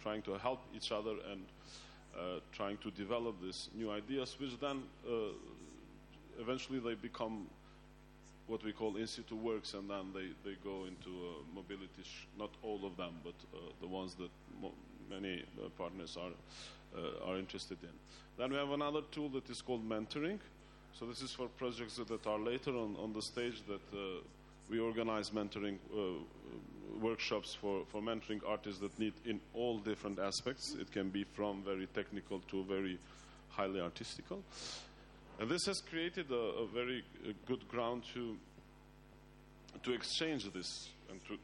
[0.03, 1.43] trying to help each other and
[2.17, 5.33] uh, trying to develop these new ideas, which then uh,
[6.39, 7.47] eventually they become
[8.47, 12.03] what we call IN SITU works, and then they, they go into uh, mobility.
[12.39, 14.31] Not all of them, but uh, the ones that
[15.11, 16.31] many uh, partners are
[16.97, 17.91] uh, are interested in.
[18.39, 20.39] Then we have another tool that is called mentoring.
[20.99, 24.21] So this is for projects that, that are later on, on the stage that uh,
[24.71, 26.19] we organize mentoring uh,
[27.01, 30.75] workshops for, for mentoring artists that need in all different aspects.
[30.81, 32.99] It can be from very technical to very
[33.51, 34.43] highly artistical.
[35.39, 38.37] And this has created a, a very uh, good ground to
[39.85, 41.39] to exchange this and to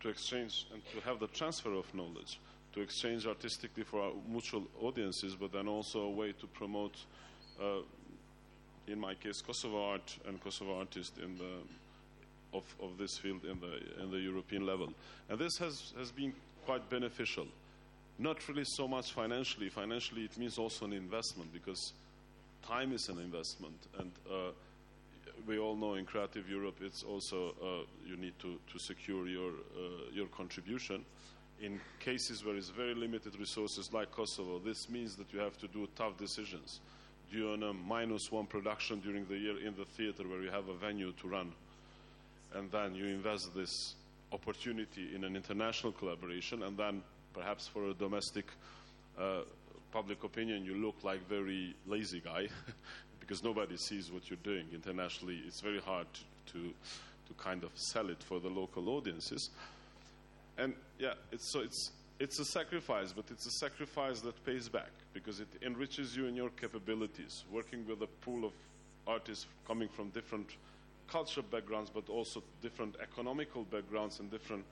[0.00, 2.38] to exchange and to have the transfer of knowledge,
[2.72, 6.96] to exchange artistically for our mutual audiences, but then also a way to promote,
[7.60, 7.80] uh,
[8.86, 13.60] in my case, Kosovo art and Kosovo artists in the of, of this field in
[13.60, 14.88] the in the European level,
[15.28, 16.32] and this has has been
[16.64, 17.46] quite beneficial.
[18.18, 19.68] Not really so much financially.
[19.68, 21.92] Financially, it means also an investment because
[22.62, 24.50] time is an investment, and uh,
[25.46, 29.50] we all know in Creative Europe, it's also uh, you need to, to secure your
[29.50, 31.04] uh, your contribution.
[31.62, 35.68] In cases where it's very limited resources like Kosovo, this means that you have to
[35.68, 36.80] do tough decisions.
[37.30, 40.50] Do you want a minus one production during the year in the theater where you
[40.50, 41.52] have a venue to run,
[42.54, 43.94] and then you invest this
[44.32, 47.02] opportunity in an international collaboration, and then
[47.32, 48.46] perhaps for a domestic
[49.18, 49.40] uh,
[49.92, 52.48] public opinion, you look like very lazy guy
[53.20, 55.42] because nobody sees what you're doing internationally.
[55.46, 56.06] It's very hard
[56.52, 56.72] to
[57.26, 59.50] to kind of sell it for the local audiences.
[60.58, 64.90] And yeah, it's so it's it's a sacrifice, but it's a sacrifice that pays back
[65.12, 67.44] because it enriches you in your capabilities.
[67.52, 68.52] Working with a pool of
[69.06, 70.48] artists coming from different
[71.08, 74.64] cultural backgrounds, but also different economical backgrounds and different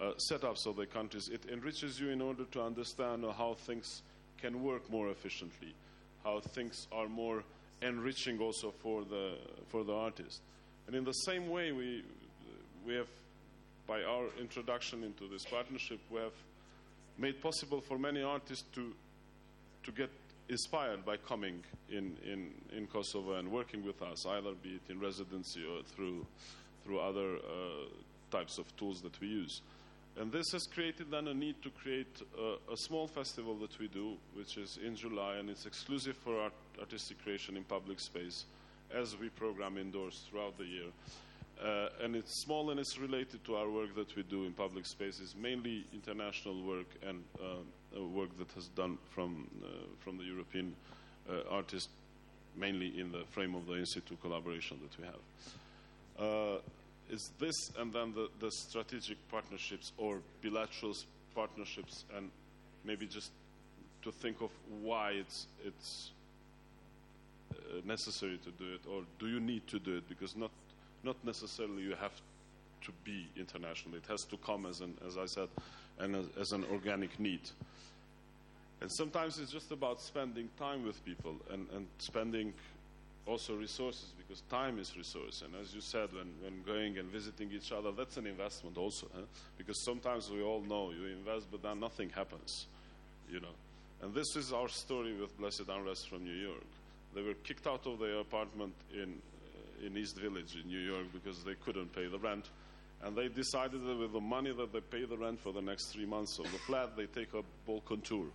[0.00, 4.02] uh, setups of the countries, it enriches you in order to understand how things
[4.40, 5.74] can work more efficiently,
[6.24, 7.42] how things are more
[7.82, 9.34] enriching also for the
[9.68, 10.40] for the artist.
[10.86, 12.04] And in the same way, we
[12.86, 13.08] we have
[13.86, 16.32] by our introduction into this partnership, we have
[17.18, 18.92] made possible for many artists to
[19.84, 20.10] to get
[20.48, 25.00] inspired by coming in, in, in Kosovo and working with us, either be it in
[25.00, 26.26] residency or through
[26.84, 27.40] through other uh,
[28.30, 29.60] types of tools that we use.
[30.18, 33.88] And this has created then a need to create a, a, small festival that we
[33.88, 38.46] do, which is in July, and it's exclusive for art, artistic creation in public space,
[38.94, 40.88] as we program indoors throughout the year.
[41.62, 44.86] Uh, and it's small and it's related to our work that we do in public
[44.86, 49.68] spaces, mainly international work and uh, work that has done from uh,
[50.00, 50.74] from the European
[51.28, 51.88] uh, artists,
[52.56, 55.20] mainly in the frame of the IN SITU collaboration that we have
[56.18, 56.58] uh,
[57.10, 60.94] is this and then the, the strategic partnerships or bilateral
[61.34, 62.30] partnerships and
[62.84, 63.30] maybe just
[64.02, 64.50] to think of
[64.82, 66.10] why it's it's
[67.52, 70.08] uh, necessary to do it or do you need to do it?
[70.08, 70.50] Because not
[71.04, 72.12] not necessarily you have
[72.82, 73.96] to be international.
[73.96, 75.48] It has to come as an as I said
[75.98, 77.40] and as, as an organic need.
[78.80, 82.52] And sometimes it's just about spending time with people and, and spending
[83.26, 85.42] also resources because time is resource.
[85.44, 89.08] And as you said when, when going and visiting each other that's an investment also
[89.14, 89.22] huh?
[89.58, 92.66] because sometimes we all know you invest but then nothing happens
[93.30, 93.54] you know?
[94.02, 96.66] And this is our story with blessed unrest from new york.
[97.14, 101.06] They were kicked out of their apartment in uh, in east village in new york
[101.12, 102.50] because they couldn't pay the rent.
[103.02, 105.92] And they decided that with the money that they pay the rent for the next
[105.92, 108.26] three months of the flat they take a balkan tour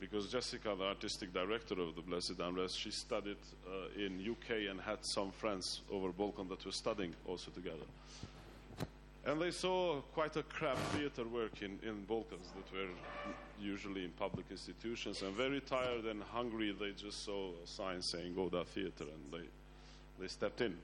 [0.00, 3.36] because Jessica, the artistic director of the Blessed Unrest, she studied
[3.66, 7.86] uh, in UK and had some friends over Balkan that were studying also together.
[9.26, 12.88] And they saw quite a crap theater work in, in Balkans that were
[13.58, 15.22] usually in public institutions.
[15.22, 19.32] And very tired and hungry, they just saw a sign saying "Go Goda Theater and
[19.32, 19.48] they,
[20.20, 20.76] they stepped in.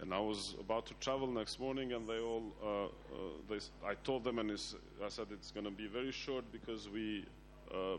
[0.00, 2.88] And I was about to travel next morning, and they all, uh, uh,
[3.48, 7.24] they, I told them, and I said it's going to be very short because we
[7.72, 7.96] uh,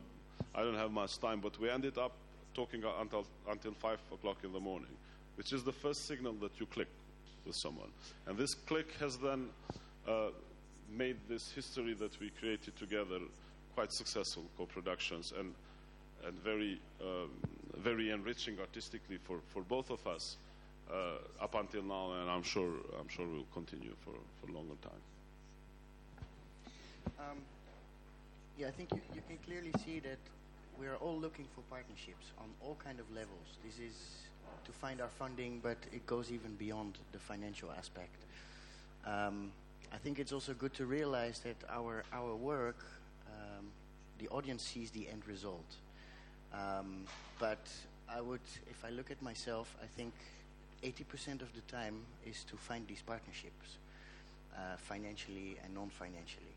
[0.55, 2.13] I don't have much time, but we ended up
[2.53, 4.95] talking until until five o'clock in the morning,
[5.35, 6.88] which is the first signal that you click
[7.45, 7.89] with someone.
[8.25, 9.49] And this click has then
[10.07, 10.29] uh,
[10.95, 13.19] made this history that we created together
[13.75, 15.53] quite successful co-productions and
[16.25, 17.29] and very um,
[17.77, 20.38] very enriching artistically for, for both of us
[20.91, 24.75] uh, up until now, and I'm sure I'm sure we'll continue for for a longer
[24.81, 25.03] time.
[27.19, 27.38] Um,
[28.58, 30.18] yeah, I think you, you can clearly see that
[30.80, 33.58] we are all looking for partnerships on all kind of levels.
[33.64, 33.95] This is
[34.66, 38.16] to find our funding, but it goes even beyond the financial aspect.
[39.05, 39.51] Um,
[39.93, 42.78] I think it's also good to realize that our our work,
[43.28, 43.66] um,
[44.20, 45.76] the audience sees the end result.
[46.53, 47.05] Um,
[47.39, 47.66] but
[48.10, 50.14] I would, if I look at myself, I think
[50.84, 51.95] 80% of the time
[52.26, 53.78] is to find these partnerships,
[54.55, 56.55] uh, financially and non-financially,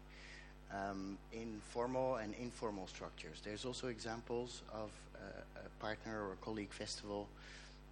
[0.75, 3.41] um, in formal and informal structures.
[3.45, 7.29] There's also examples of uh, a partner or a colleague festival,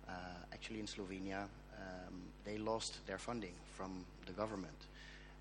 [0.08, 0.12] uh,
[0.52, 1.42] actually in Slovenia.
[1.76, 2.14] Um,
[2.44, 4.86] they lost their funding from the government.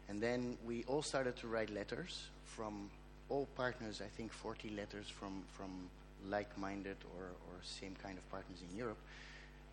[0.10, 2.90] And then we all started to write letters from
[3.30, 5.70] all partners, I think 40 letters from, from
[6.30, 8.98] like-minded or, or same kind of partners in Europe,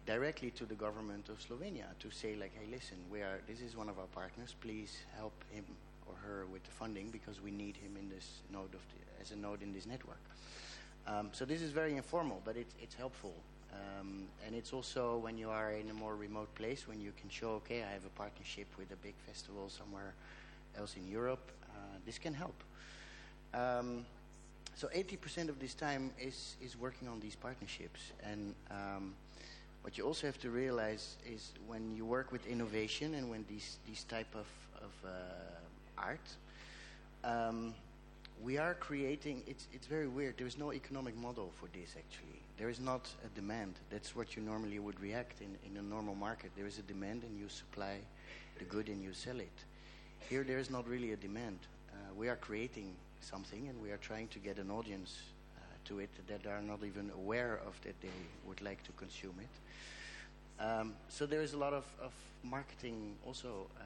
[0.07, 3.77] directly to the government of Slovenia to say like, hey, listen, we are, this is
[3.77, 4.55] one of our partners.
[4.61, 5.65] Please help him
[6.07, 9.31] or her with the funding because we need him in this node of the, as
[9.31, 10.21] a node in this network.
[11.07, 13.35] Um, so this is very informal, but it, it's helpful.
[13.73, 17.29] Um, and it's also when you are in a more remote place, when you can
[17.29, 20.15] show, okay, I have a partnership with a big festival somewhere
[20.79, 22.55] else in Europe, uh, this can help.
[23.53, 24.07] Um,
[24.77, 28.01] so 80% of this time is, is working on these partnerships.
[28.23, 29.15] And um,
[29.83, 33.77] what you also have to realize is when you work with innovation and when these,
[33.87, 34.47] these type of,
[34.83, 35.09] of uh,
[35.99, 36.29] art,
[37.25, 37.75] um,
[38.43, 42.41] we are creating, it's, it's very weird, there is no economic model for this actually.
[42.59, 43.75] There is not a demand.
[43.91, 46.51] That's what you normally would react in, in a normal market.
[46.57, 47.99] There is a demand and you supply
[48.59, 49.65] the good and you sell it.
[50.29, 51.59] Here there is not really a demand.
[51.91, 55.17] Uh, we are creating something and we are trying to get an audience
[55.57, 58.09] uh, to it that are not even aware of that they
[58.47, 60.63] would like to consume it.
[60.63, 62.13] Um, so there is a lot of, of
[62.45, 63.83] marketing also uh,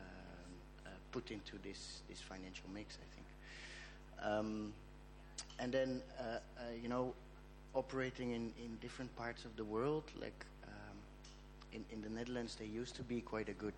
[1.13, 3.27] put into this, this financial mix, I think.
[4.27, 4.73] Um,
[5.59, 7.15] and then, uh, uh, you know,
[7.75, 10.97] operating in, in different parts of the world, like um,
[11.73, 13.75] in, in the Netherlands, there used to be quite a good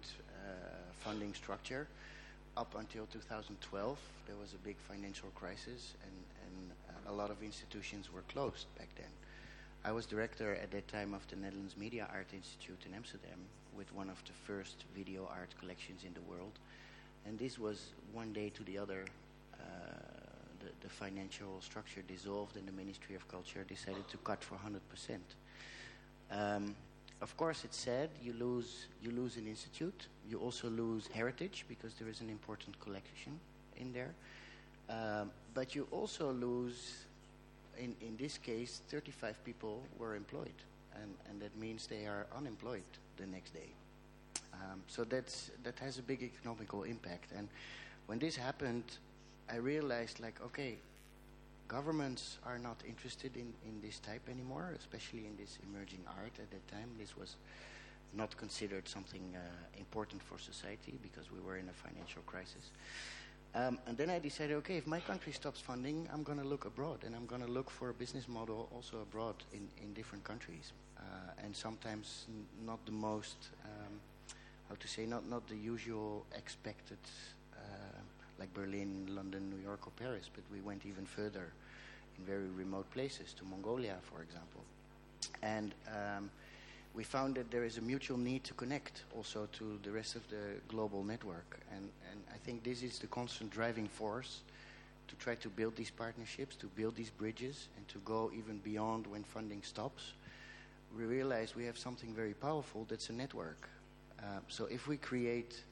[0.46, 0.52] uh,
[1.00, 1.86] funding structure
[2.56, 6.16] up until 2012, there was a big financial crisis, and,
[6.46, 9.10] and uh, a lot of institutions were closed back then.
[9.84, 13.38] I was director at that time of the Netherlands Media Art Institute in Amsterdam
[13.74, 16.52] with one of the first video art collections in the world.
[17.26, 19.04] And this was one day to the other,
[19.54, 19.58] uh,
[20.60, 25.18] the, the, financial structure dissolved and the Ministry of Culture decided to cut for 100%.
[26.30, 26.74] Um,
[27.20, 28.08] of course, it's sad.
[28.22, 30.06] You lose you lose an institute.
[30.28, 33.38] You also lose heritage because there is an important collection
[33.76, 34.14] in there.
[34.88, 37.04] Um, but you also lose,
[37.78, 40.58] in in this case, 35 people were employed,
[40.94, 43.68] and and that means they are unemployed the next day.
[44.54, 47.32] Um, so that's that has a big economical impact.
[47.36, 47.48] And
[48.06, 48.84] when this happened,
[49.52, 50.76] I realized like, okay,
[51.68, 56.50] governments are not interested in, in this type anymore, especially in this emerging art at
[56.50, 56.88] that time.
[56.98, 57.36] This was
[58.12, 59.38] not considered something uh,
[59.78, 62.70] important for society because we were in a financial crisis.
[63.54, 66.66] Um, and then I decided, okay, if my country stops funding, I'm going to look
[66.66, 70.22] abroad, and I'm going to look for a business model also abroad in, in different
[70.22, 71.02] countries, uh,
[71.44, 72.26] and sometimes
[72.64, 74.00] not the most, um,
[74.70, 76.98] how to say, not not the usual expected
[77.54, 77.98] uh,
[78.38, 81.52] like Berlin, London, New York, or Paris, but we went even further
[82.16, 84.62] in very remote places, to Mongolia, for example.
[85.42, 86.30] And um,
[86.94, 90.22] we found that there is a mutual need to connect also to the rest of
[90.30, 91.58] the global network.
[91.74, 94.40] And, and I think this is the constant driving force
[95.08, 99.06] to try to build these partnerships, to build these bridges, and to go even beyond
[99.08, 100.12] when funding stops.
[100.96, 103.68] We realize we have something very powerful that's a network.
[104.22, 105.62] Uh, so if we create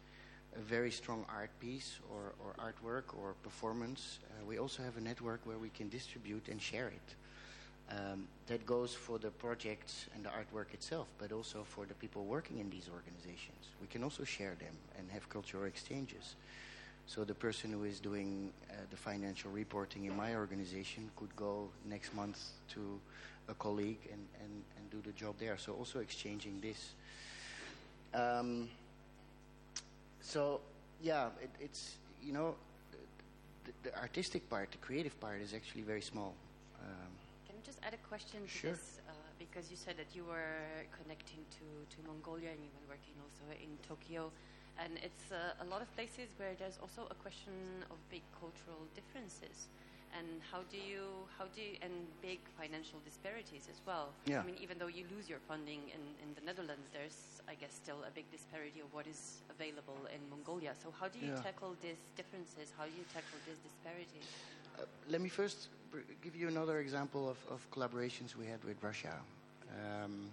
[0.57, 5.01] a very strong art piece or, or artwork or performance, uh, we also have a
[5.01, 7.15] network where we can distribute and share it.
[7.91, 12.25] Um, that goes for the projects and the artwork itself, but also for the people
[12.25, 13.69] working in these organizations.
[13.81, 16.37] We can also share them and have cultural exchanges.
[17.07, 21.71] So the person who is doing uh, the financial reporting in my organization could go
[21.87, 22.39] next month
[22.75, 23.01] to
[23.49, 25.57] a colleague and, and, and do the job there.
[25.57, 26.93] So also exchanging this.
[28.15, 28.69] Um,
[30.21, 30.61] so
[31.03, 32.55] yeah, it, it's you know
[33.65, 36.35] the, the, artistic part, the creative part is actually very small.
[36.81, 37.13] Um,
[37.47, 38.71] Can I just add a question to sure.
[38.73, 39.01] this?
[39.09, 43.15] Uh, because you said that you were connecting to, to Mongolia and you were working
[43.23, 44.31] also in Tokyo.
[44.79, 48.87] And it's uh, a lot of places where there's also a question of big cultural
[48.95, 49.67] differences
[50.17, 51.05] and how do you
[51.37, 51.93] how do you, and
[52.23, 54.11] big financial disparities as well.
[54.27, 54.41] Yeah.
[54.41, 57.73] I mean, even though you lose your funding in, in the Netherlands, there's I guess
[57.75, 60.73] still a big disparity of what is available in Mongolia.
[60.83, 61.43] So how do you Yeah.
[61.43, 62.73] tackle these differences?
[62.79, 64.27] How do you tackle these disparities?
[64.79, 68.83] Uh, let me first br- give you another example of, of collaborations we had with
[68.83, 69.15] Russia.
[69.75, 70.31] Um,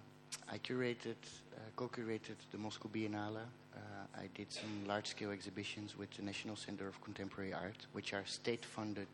[0.49, 1.15] I curated,
[1.55, 3.41] uh, co-curated the Moscow Biennale.
[3.75, 3.79] Uh,
[4.17, 9.07] I did some large-scale exhibitions with the National Center of Contemporary Art, which are state-funded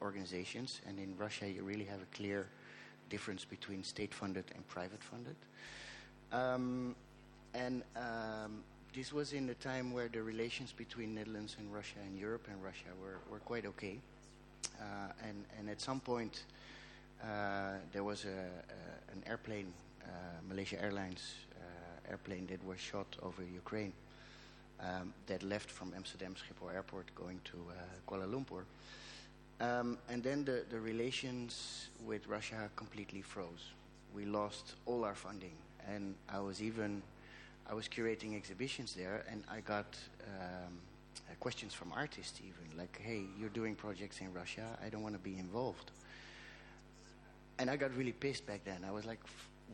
[0.00, 0.80] organizations.
[0.86, 2.46] And in Russia, you really have a clear
[3.08, 5.36] difference between state-funded and private-funded.
[6.32, 6.94] Um,
[7.54, 8.62] and um,
[8.94, 12.62] this was in a time where the relations between Netherlands and Russia and Europe and
[12.62, 13.98] Russia were, were quite okay.
[14.80, 16.44] Uh, and, and at some point,
[17.22, 20.08] uh, there was a, a, an airplane, uh,
[20.48, 23.92] Malaysia Airlines uh, airplane that was shot over Ukraine
[24.80, 28.64] um, that left from Amsterdam Schiphol Airport going to uh, Kuala Lumpur.
[29.60, 33.72] Um, and then the, the relations with Russia completely froze.
[34.14, 35.56] We lost all our funding.
[35.88, 37.02] And I was even,
[37.68, 40.78] I was curating exhibitions there and I got um,
[41.30, 45.14] uh, questions from artists even, like, hey, you're doing projects in Russia, I don't want
[45.14, 45.90] to be involved.
[47.58, 48.84] And I got really pissed back then.
[48.86, 49.20] I was like,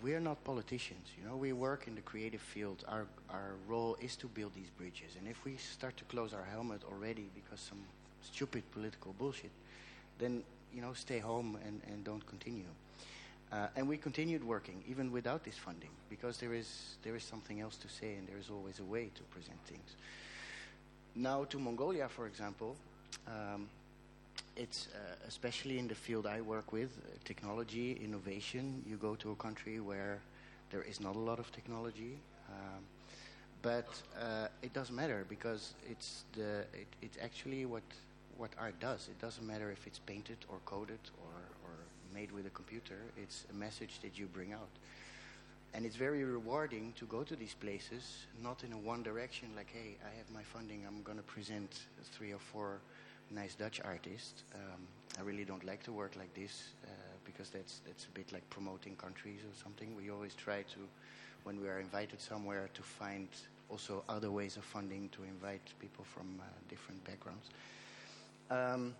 [0.00, 2.84] we're not politicians, you know, we work in the creative field.
[2.88, 5.16] Our, our role is to build these bridges.
[5.18, 7.80] And if we start to close our helmet already because some
[8.22, 9.50] stupid political bullshit,
[10.18, 10.42] then,
[10.74, 12.70] you know, stay home and, and don't continue.
[13.52, 17.60] Uh, and we continued working even without this funding because there is, there is something
[17.60, 19.96] else to say and there is always a way to present things.
[21.14, 22.76] Now to Mongolia, for example,
[23.26, 23.68] um,
[24.56, 28.82] it's uh, especially in the field I work with, uh, technology, innovation.
[28.88, 30.18] You go to a country where
[30.70, 32.18] there is not a lot of technology,
[32.48, 32.82] um,
[33.60, 37.82] but uh, it doesn't matter because it's the it, it's actually what
[38.38, 39.08] what art does.
[39.08, 41.74] It doesn't matter if it's painted or coded or, or
[42.14, 42.98] made with a computer.
[43.16, 44.68] It's a message that you bring out.
[45.74, 49.70] And it's very rewarding to go to these places, not in a one direction, like,
[49.72, 51.80] hey, I have my funding, I'm going to present
[52.12, 52.78] three or four
[53.30, 54.42] nice Dutch artists.
[54.54, 54.82] Um,
[55.18, 56.90] I really don't like to work like this uh,
[57.24, 59.96] because that's, that's a bit like promoting countries or something.
[59.96, 60.80] We always try to,
[61.44, 63.28] when we are invited somewhere, to find
[63.70, 67.48] also other ways of funding to invite people from uh, different backgrounds.
[68.50, 68.94] Um,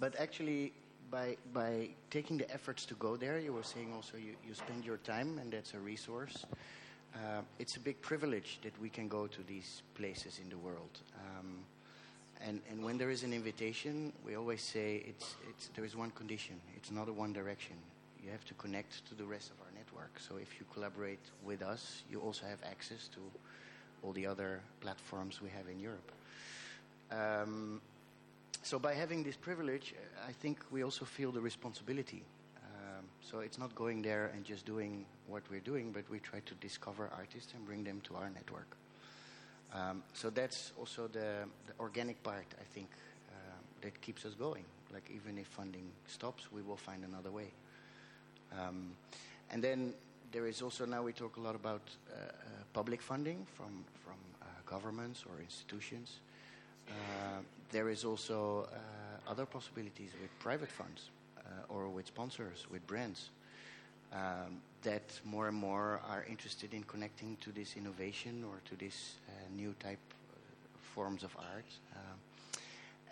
[0.00, 0.72] but actually,
[1.10, 4.84] by by taking the efforts to go there, you were saying also you, you spend
[4.84, 6.44] your time, and that's a resource.
[7.14, 11.00] Uh, it's a big privilege that we can go to these places in the world.
[11.14, 11.58] Um,
[12.40, 16.10] and, and when there is an invitation, we always say it's, it's, there is one
[16.10, 16.56] condition.
[16.76, 17.76] It's not a one direction.
[18.24, 20.18] You have to connect to the rest of our network.
[20.18, 23.20] So if you collaborate with us, you also have access to
[24.02, 26.10] all the other platforms we have in Europe.
[27.10, 27.80] Um,
[28.62, 32.22] so by having this privilege, uh, I think we also feel the responsibility.
[32.56, 36.40] Um, so it's not going there and just doing what we're doing, but we try
[36.40, 38.76] to discover artists and bring them to our network.
[39.74, 42.88] Um, so that's also the, the, organic part, I think,
[43.30, 43.32] uh,
[43.80, 44.64] that keeps us going.
[44.92, 47.50] Like even if funding stops, we will find another way.
[48.52, 48.92] Um,
[49.50, 49.94] and then
[50.30, 52.28] there is also now we talk a lot about uh, uh,
[52.72, 56.20] public funding from from uh, governments or institutions.
[56.92, 57.40] Uh,
[57.70, 63.30] there is also uh, other possibilities with private funds uh, or with sponsors, with brands.
[64.12, 69.14] Um, that more and more are interested in connecting to this innovation or to this
[69.56, 69.98] new type
[70.94, 71.64] forms of art.
[71.94, 72.18] Um,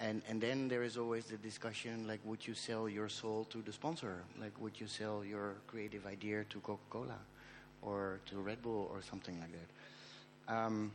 [0.01, 3.63] and, and then there is always the discussion like, would you sell your soul to
[3.63, 4.23] the sponsor?
[4.41, 7.19] Like, would you sell your creative idea to Coca Cola
[7.83, 10.55] or to Red Bull or something like that?
[10.55, 10.93] Um,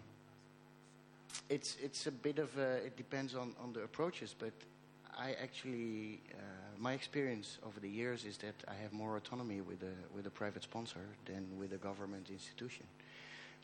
[1.50, 4.54] it's it's a bit of a, it depends on, on the approaches, but
[5.18, 6.38] I actually uh,
[6.78, 10.30] my experience over the years is that I have more autonomy with a with a
[10.32, 12.86] private sponsor than with a government institution,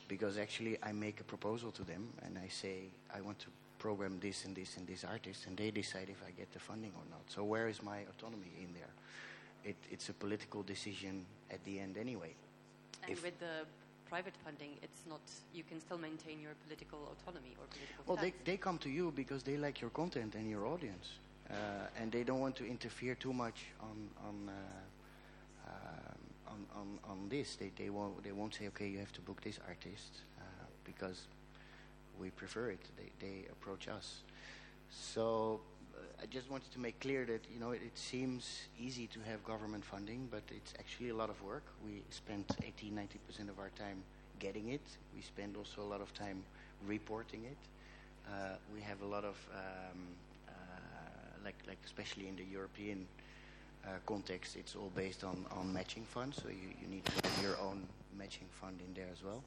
[0.07, 3.47] because actually I make a proposal to them and I say I want to
[3.79, 6.91] program this and this and this artist, and they decide if I get the funding
[6.95, 7.21] or not.
[7.27, 8.93] So where is my autonomy in there?
[9.63, 12.33] It, it's a political decision at the end anyway.
[13.03, 13.65] And if with the
[14.11, 15.21] private funding, it's not.
[15.53, 18.01] You can still maintain your political autonomy or political.
[18.07, 21.07] Well, they they come to you because they like your content and your audience,
[21.49, 21.53] uh,
[21.99, 23.59] and they don't want to interfere too much
[23.89, 23.97] on
[24.27, 24.35] on.
[24.49, 24.51] Uh,
[25.67, 29.21] uh, on, on, on this, they, they won't they won't say okay you have to
[29.21, 30.43] book this artist uh,
[30.83, 31.27] because
[32.19, 32.83] we prefer it.
[32.97, 34.23] They they approach us.
[34.89, 35.61] So
[36.21, 39.43] I just wanted to make clear that you know it, it, seems easy to have
[39.43, 41.63] government funding, but it's actually a lot of work.
[41.85, 44.03] We spend 80, 90 percent of our time
[44.39, 44.81] getting it.
[45.15, 46.43] We spend also a lot of time
[46.87, 47.57] reporting it.
[48.27, 49.99] Uh, we have a lot of um,
[50.47, 50.51] uh,
[51.43, 53.07] like like especially in the European
[53.85, 56.37] uh, context, it's all based on on matching funds.
[56.41, 57.87] So you, you need to have your own
[58.17, 59.43] matching fund in there as well.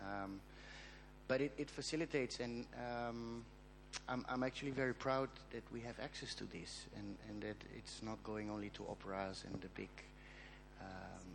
[0.00, 0.40] Um,
[1.28, 2.64] but it, it facilitates and.
[2.76, 3.44] Um,
[4.08, 8.02] I'm, I'm actually very proud that we have access to this and, and that it's
[8.02, 9.90] not going only to operas and the big
[10.80, 11.26] um,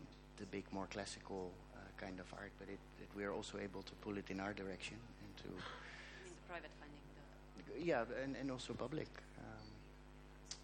[0.42, 3.94] the big, more classical uh, kind of art, but it, it, we're also able to
[4.02, 5.50] pull it in our direction and to.
[5.50, 7.06] the private funding.
[7.70, 9.08] The yeah, and, and also public.
[9.38, 9.68] Um,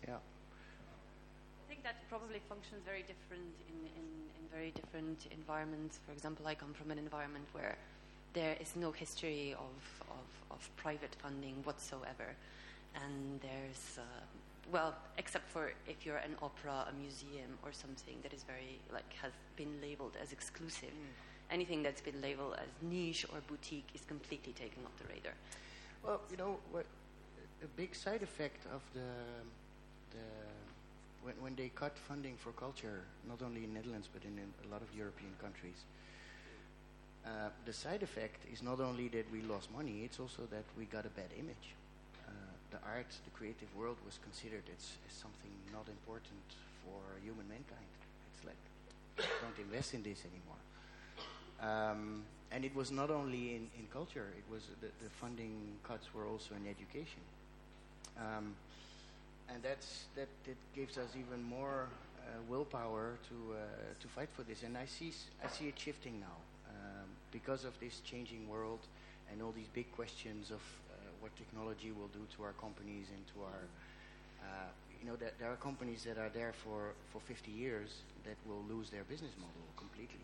[0.08, 0.16] yeah.
[0.18, 6.00] I think that probably functions very different in, in, in very different environments.
[6.06, 7.78] For example, I come from an environment where
[8.38, 9.78] there is no history of,
[10.20, 12.30] of, of private funding whatsoever.
[13.04, 14.02] And there's, uh,
[14.72, 19.12] well, except for if you're an opera, a museum, or something that is very, like,
[19.24, 20.94] has been labeled as exclusive.
[21.50, 25.34] Anything that's been labeled as niche or boutique is completely taken off the radar.
[26.04, 26.86] Well, you know, what,
[27.64, 29.10] a big side effect of the,
[30.16, 30.26] the
[31.24, 34.72] when, when they cut funding for culture, not only in Netherlands but in, in a
[34.72, 35.80] lot of European countries,
[37.28, 40.86] uh, the side effect is not only that we lost money, it's also that we
[40.86, 41.76] got a bad image.
[42.26, 42.32] Uh,
[42.72, 46.48] the art, the creative world was considered as, as something not important
[46.84, 47.92] for human mankind.
[48.32, 48.62] It's like,
[49.42, 50.62] don't invest in this anymore.
[51.60, 56.14] Um, and it was not only in, in culture, it was the, the funding cuts
[56.14, 57.20] were also in education.
[58.18, 58.56] Um,
[59.50, 61.88] and that's, that, that gives us even more
[62.20, 63.58] uh, willpower to, uh,
[64.00, 64.64] to fight for this.
[64.64, 65.12] And I see,
[65.44, 66.47] I see it shifting now
[67.32, 68.80] because of this changing world
[69.32, 73.24] and all these big questions of uh, what technology will do to our companies and
[73.34, 73.64] to our,
[74.44, 74.70] uh,
[75.00, 78.64] you know, that there are companies that are there for, for 50 years that will
[78.70, 80.24] lose their business model completely.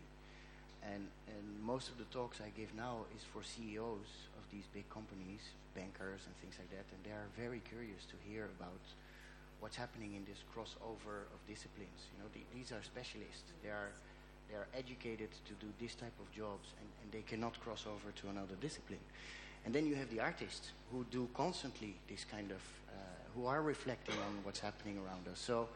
[0.84, 4.88] And, and most of the talks I give now is for CEOs of these big
[4.92, 5.40] companies,
[5.74, 8.84] bankers and things like that, and they are very curious to hear about
[9.64, 12.12] what's happening in this crossover of disciplines.
[12.12, 13.48] You know, the, these are specialists.
[13.64, 13.96] They are
[14.48, 18.12] they are educated to do this type of jobs, and, and they cannot cross over
[18.20, 19.00] to another discipline.
[19.64, 22.92] And then you have the artists who do constantly this kind of, uh,
[23.34, 25.38] who are reflecting on what's happening around us.
[25.38, 25.68] So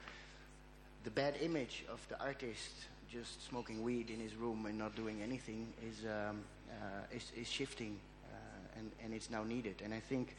[1.05, 2.71] the bad image of the artist
[3.11, 6.41] just smoking weed in his room and not doing anything is um,
[6.71, 7.97] uh, is, is, shifting,
[8.31, 9.77] uh, and and it's now needed.
[9.83, 10.37] And I think,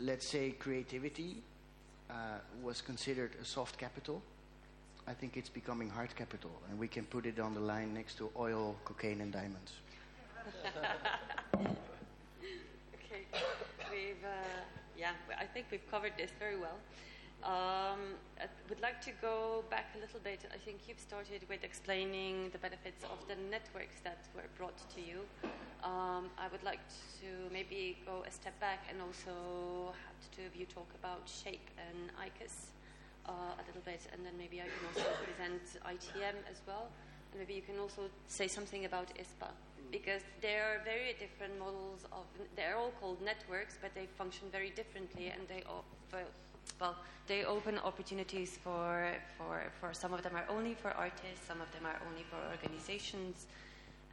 [0.00, 1.42] let's say, creativity
[2.08, 2.14] uh,
[2.62, 4.22] was considered a soft capital.
[5.08, 8.18] I think it's becoming hard capital, and we can put it on the line next
[8.18, 9.72] to oil, cocaine, and diamonds.
[11.56, 13.22] okay,
[13.90, 14.60] we've uh,
[14.98, 16.76] yeah, I think we've covered this very well.
[17.42, 20.40] Um, I would like to go back a little bit.
[20.52, 25.00] I think you've started with explaining the benefits of the networks that were brought to
[25.00, 25.20] you.
[25.84, 26.84] Um, I would like
[27.22, 31.22] to maybe go a step back and also have the two of you talk about
[31.24, 32.76] Shape and ICAS
[33.28, 36.88] uh, a little bit, and then maybe I can also present IETM as well.
[37.30, 39.50] And maybe you can also say something about ISPA
[39.92, 42.24] because there are very different models of.
[42.56, 46.24] They're all called networks, but they function very differently, and they offer
[46.80, 51.60] well, they open opportunities for, for, for some of them are only for artists, some
[51.60, 53.46] of them are only for organizations.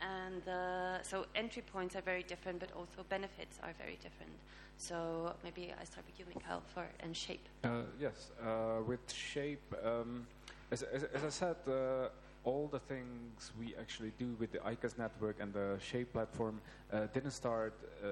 [0.01, 4.31] And uh, so entry points are very different, but also benefits are very different.
[4.77, 7.47] So maybe I start with you, Mikhail, for and Shape.
[7.63, 10.27] Uh, yes, uh, with Shape, um,
[10.71, 12.09] as, as, as, I said, uh,
[12.43, 16.59] all the things we actually do with the ICAS network and the Shape platform
[16.91, 17.73] uh, didn't start
[18.03, 18.07] uh,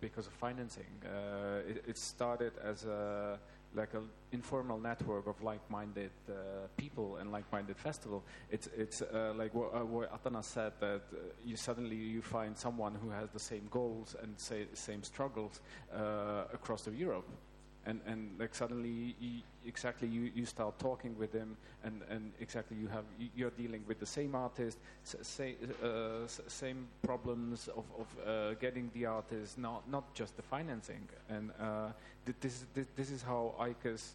[0.00, 0.84] because of financing.
[1.66, 3.38] It, it, started as a
[3.74, 6.32] like an informal network of like-minded uh,
[6.76, 8.22] people and like-minded festival.
[8.50, 12.56] It's it's uh, like what, uh, what Atana said that uh, you suddenly you find
[12.56, 15.60] someone who has the same goals and say, same struggles
[15.94, 17.28] uh, across the Europe
[17.86, 22.76] and and like suddenly you, exactly you, you start talking with them and and exactly
[22.76, 23.04] you have
[23.36, 29.06] you're dealing with the same artist say, uh, same problems of, of uh, getting the
[29.06, 31.08] artist not not just the financing.
[31.28, 31.88] And uh,
[32.40, 34.12] this, this this is how ICAS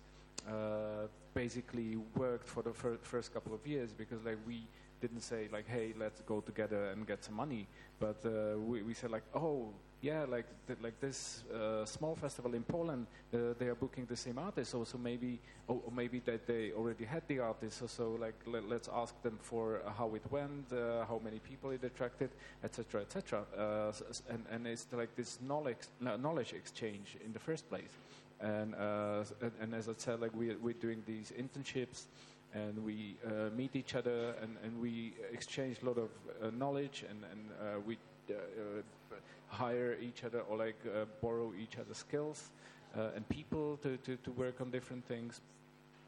[0.47, 4.61] uh, basically worked for the fir- first couple of years because like we
[5.01, 7.67] didn't say like hey let's go together and get some money.
[7.99, 9.70] But uh, we, we said like oh
[10.02, 14.16] yeah, like th- like this uh, small festival in Poland, uh, they are booking the
[14.16, 14.72] same artists.
[14.72, 17.84] So, so maybe, or, or, maybe that they already had the artists.
[17.91, 21.72] So, like let, us ask them for uh, how it went, uh, how many people
[21.72, 22.30] it attracted,
[22.64, 23.43] etc., etc.
[23.58, 23.91] Uh,
[24.30, 27.91] and and it's like this knowledge knowledge exchange in the first place.
[28.39, 32.06] And uh, and, and, as I said, like we we're doing these internships.
[32.52, 33.16] And we
[33.56, 36.10] meet each other, and, and we exchange a lot of
[36.52, 38.00] knowledge, and, and we
[39.47, 42.51] hire each other or like uh, borrow each other's skills
[42.97, 45.41] uh, and people to, to, to work on different things.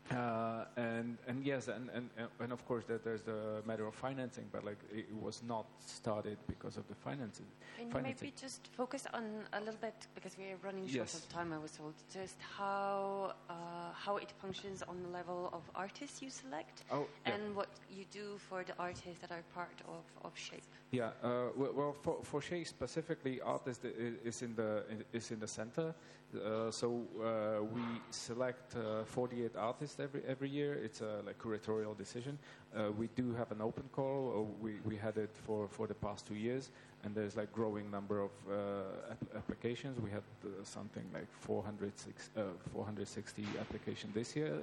[0.09, 4.45] Uh, and and yes, and, and and of course that there's the matter of financing,
[4.51, 7.45] but like it was not started because of the finances.
[7.79, 8.27] You financing.
[8.27, 9.23] maybe just focus on
[9.53, 11.13] a little bit because we are running short Yes.
[11.15, 11.53] of time.
[11.53, 13.53] I was told just how uh,
[13.93, 17.33] how it functions on the level of artists you select, Oh, yeah.
[17.35, 20.63] and what you do for the artists that are part of, of Shape.
[20.91, 23.85] Yeah, uh, well, for for Shea specifically, artist
[24.25, 24.83] is in the
[25.13, 25.93] is in the center.
[26.33, 30.73] Uh, so uh, we select uh, 48 artists every every year.
[30.73, 32.37] It's a like curatorial decision.
[32.75, 34.31] Uh, we do have an open call.
[34.33, 36.71] Uh, we we had it for for the past two years,
[37.03, 39.99] and there's like growing number of uh, app- applications.
[39.99, 40.23] We had
[40.63, 44.53] something like 406, uh, 460 applications this year,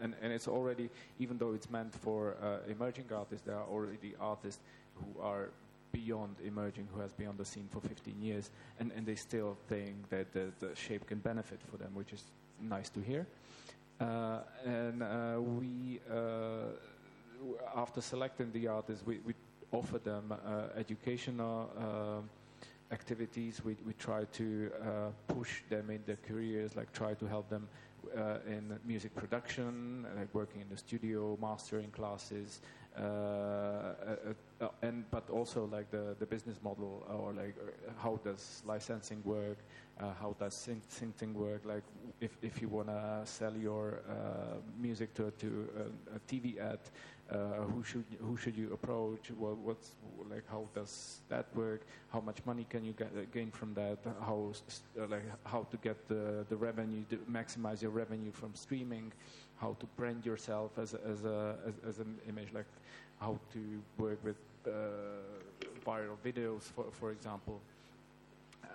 [0.00, 4.62] and and it's already even though it's meant for emerging artists, there are already artists
[4.94, 5.50] who are
[5.92, 9.56] beyond emerging, who has been on the scene for 15 years, and, and they still
[9.68, 12.24] think that the, the shape can benefit for them, which is
[12.60, 13.26] nice to hear.
[14.00, 16.72] Uh, and uh, we, uh,
[17.76, 19.34] after selecting the artists, we, we
[19.72, 23.60] offer them uh, educational uh, activities.
[23.64, 24.70] We, we try to
[25.28, 27.68] push them in their careers, like try to help them
[28.16, 32.60] uh, in music production, like working in the studio, mastering classes,
[32.98, 34.16] uh, uh,
[34.60, 39.22] uh, and but also like the, the business model or like uh, how does licensing
[39.24, 39.58] work,
[40.00, 41.62] uh, how does sync- syncing work?
[41.64, 41.82] Like
[42.20, 46.78] if, if you want to sell your uh, music to, to a, a TV ad,
[47.30, 49.30] uh, who should who should you approach?
[49.38, 49.92] What, what's
[50.28, 51.82] like how does that work?
[52.12, 53.98] How much money can you get, gain from that?
[54.20, 54.52] How
[55.08, 59.12] like how to get the, the revenue to maximize your revenue from streaming?
[59.58, 62.48] How to brand yourself as as a as, as an image?
[62.52, 62.66] Like
[63.20, 64.36] how to work with
[65.84, 67.60] viral videos, for for example.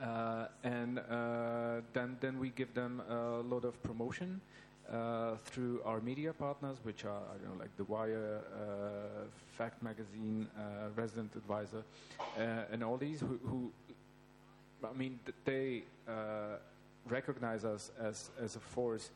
[0.02, 4.42] Uh, and uh, then then we give them a lot of promotion
[4.92, 9.26] uh, through our media partners, which are I don't know like The Wire, uh,
[9.58, 11.84] Fact Magazine, uh, Resident Advisor,
[12.38, 13.72] uh, and all these who, who
[14.84, 16.58] I mean they uh,
[17.08, 19.12] recognize us as as a force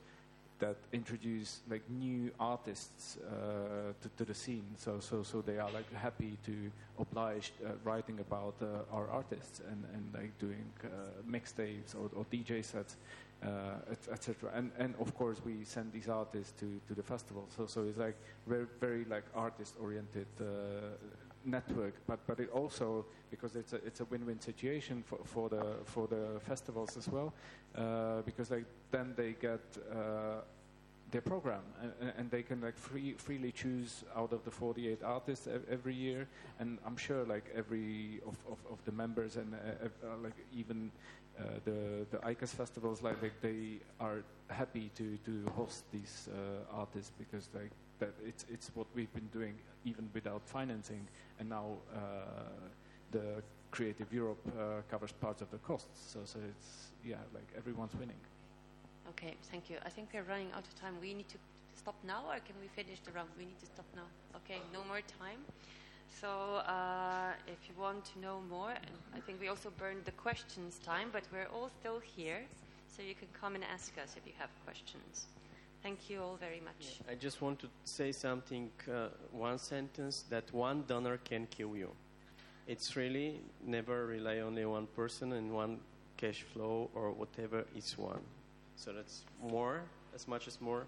[0.60, 4.66] that introduce like new artists uh, to, to the scene.
[4.78, 9.62] So so so they are like happy to oblige uh, writing about uh, our artists
[9.72, 10.88] and, and like doing uh,
[11.30, 12.98] mixtapes or, or DJ sets,
[13.44, 14.52] uh, etc.
[14.54, 17.48] And and of course we send these artists to, to the festival.
[17.56, 20.28] So so it's like very very like artist oriented.
[21.46, 25.64] Network but but it also because it's a it's a win-win situation for, for the
[25.86, 27.34] for the festivals as well
[27.76, 29.62] uh, because like then they get
[29.92, 30.42] uh,
[31.12, 35.48] their program and, and they can like free, freely choose out of the 48 artists
[35.70, 36.28] every year
[36.60, 40.92] and I'm sure like every of, of, of the members and uh, uh, like even
[41.40, 46.78] uh, the the ICAS festivals like, like they are happy to, to host these uh,
[46.78, 51.08] artists because like that it's it's what we've been doing even without financing
[51.40, 52.00] and now uh,
[53.12, 53.42] the
[53.72, 58.20] Creative Europe uh, covers parts of the costs so so it's yeah like everyone's winning
[59.10, 59.78] Okay, thank you.
[59.86, 60.94] I think we're running out of time.
[61.02, 61.38] We need to
[61.76, 63.30] stop now, or can we finish the round?
[63.38, 64.06] We need to stop now.
[64.36, 65.40] Okay, no more time.
[66.22, 68.74] So, uh, if you want to know more,
[69.16, 72.42] I think we also burned the questions time, but we're all still here,
[72.88, 75.28] so you can come and ask us if you have questions.
[75.82, 77.00] Thank you all very much.
[77.10, 81.90] I just want to say something, uh, one sentence that one donor can kill you.
[82.68, 85.80] It's really never rely only one person and one
[86.18, 88.20] cash flow or whatever is one.
[88.76, 89.82] So that's more,
[90.14, 90.86] as much as more,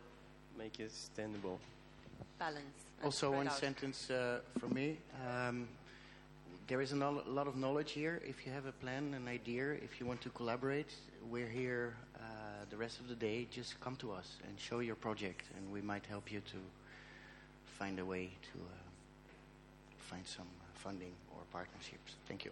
[0.57, 1.59] make it sustainable.
[2.37, 2.85] Balance.
[3.03, 3.57] Also, one out.
[3.57, 4.97] sentence uh, from me.
[5.27, 5.67] Um,
[6.67, 8.21] there is a lot of knowledge here.
[8.25, 10.93] If you have a plan, an idea, if you want to collaborate,
[11.29, 11.95] we're here
[12.72, 13.47] the rest of the day.
[13.51, 16.57] Just come to us and show your project, and we might help you to
[17.78, 18.72] find a way to uh,
[19.99, 22.15] find some funding or partnerships.
[22.28, 22.51] Thank you.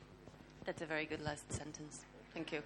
[0.65, 2.01] That's a very good last sentence.
[2.33, 2.61] Thank you.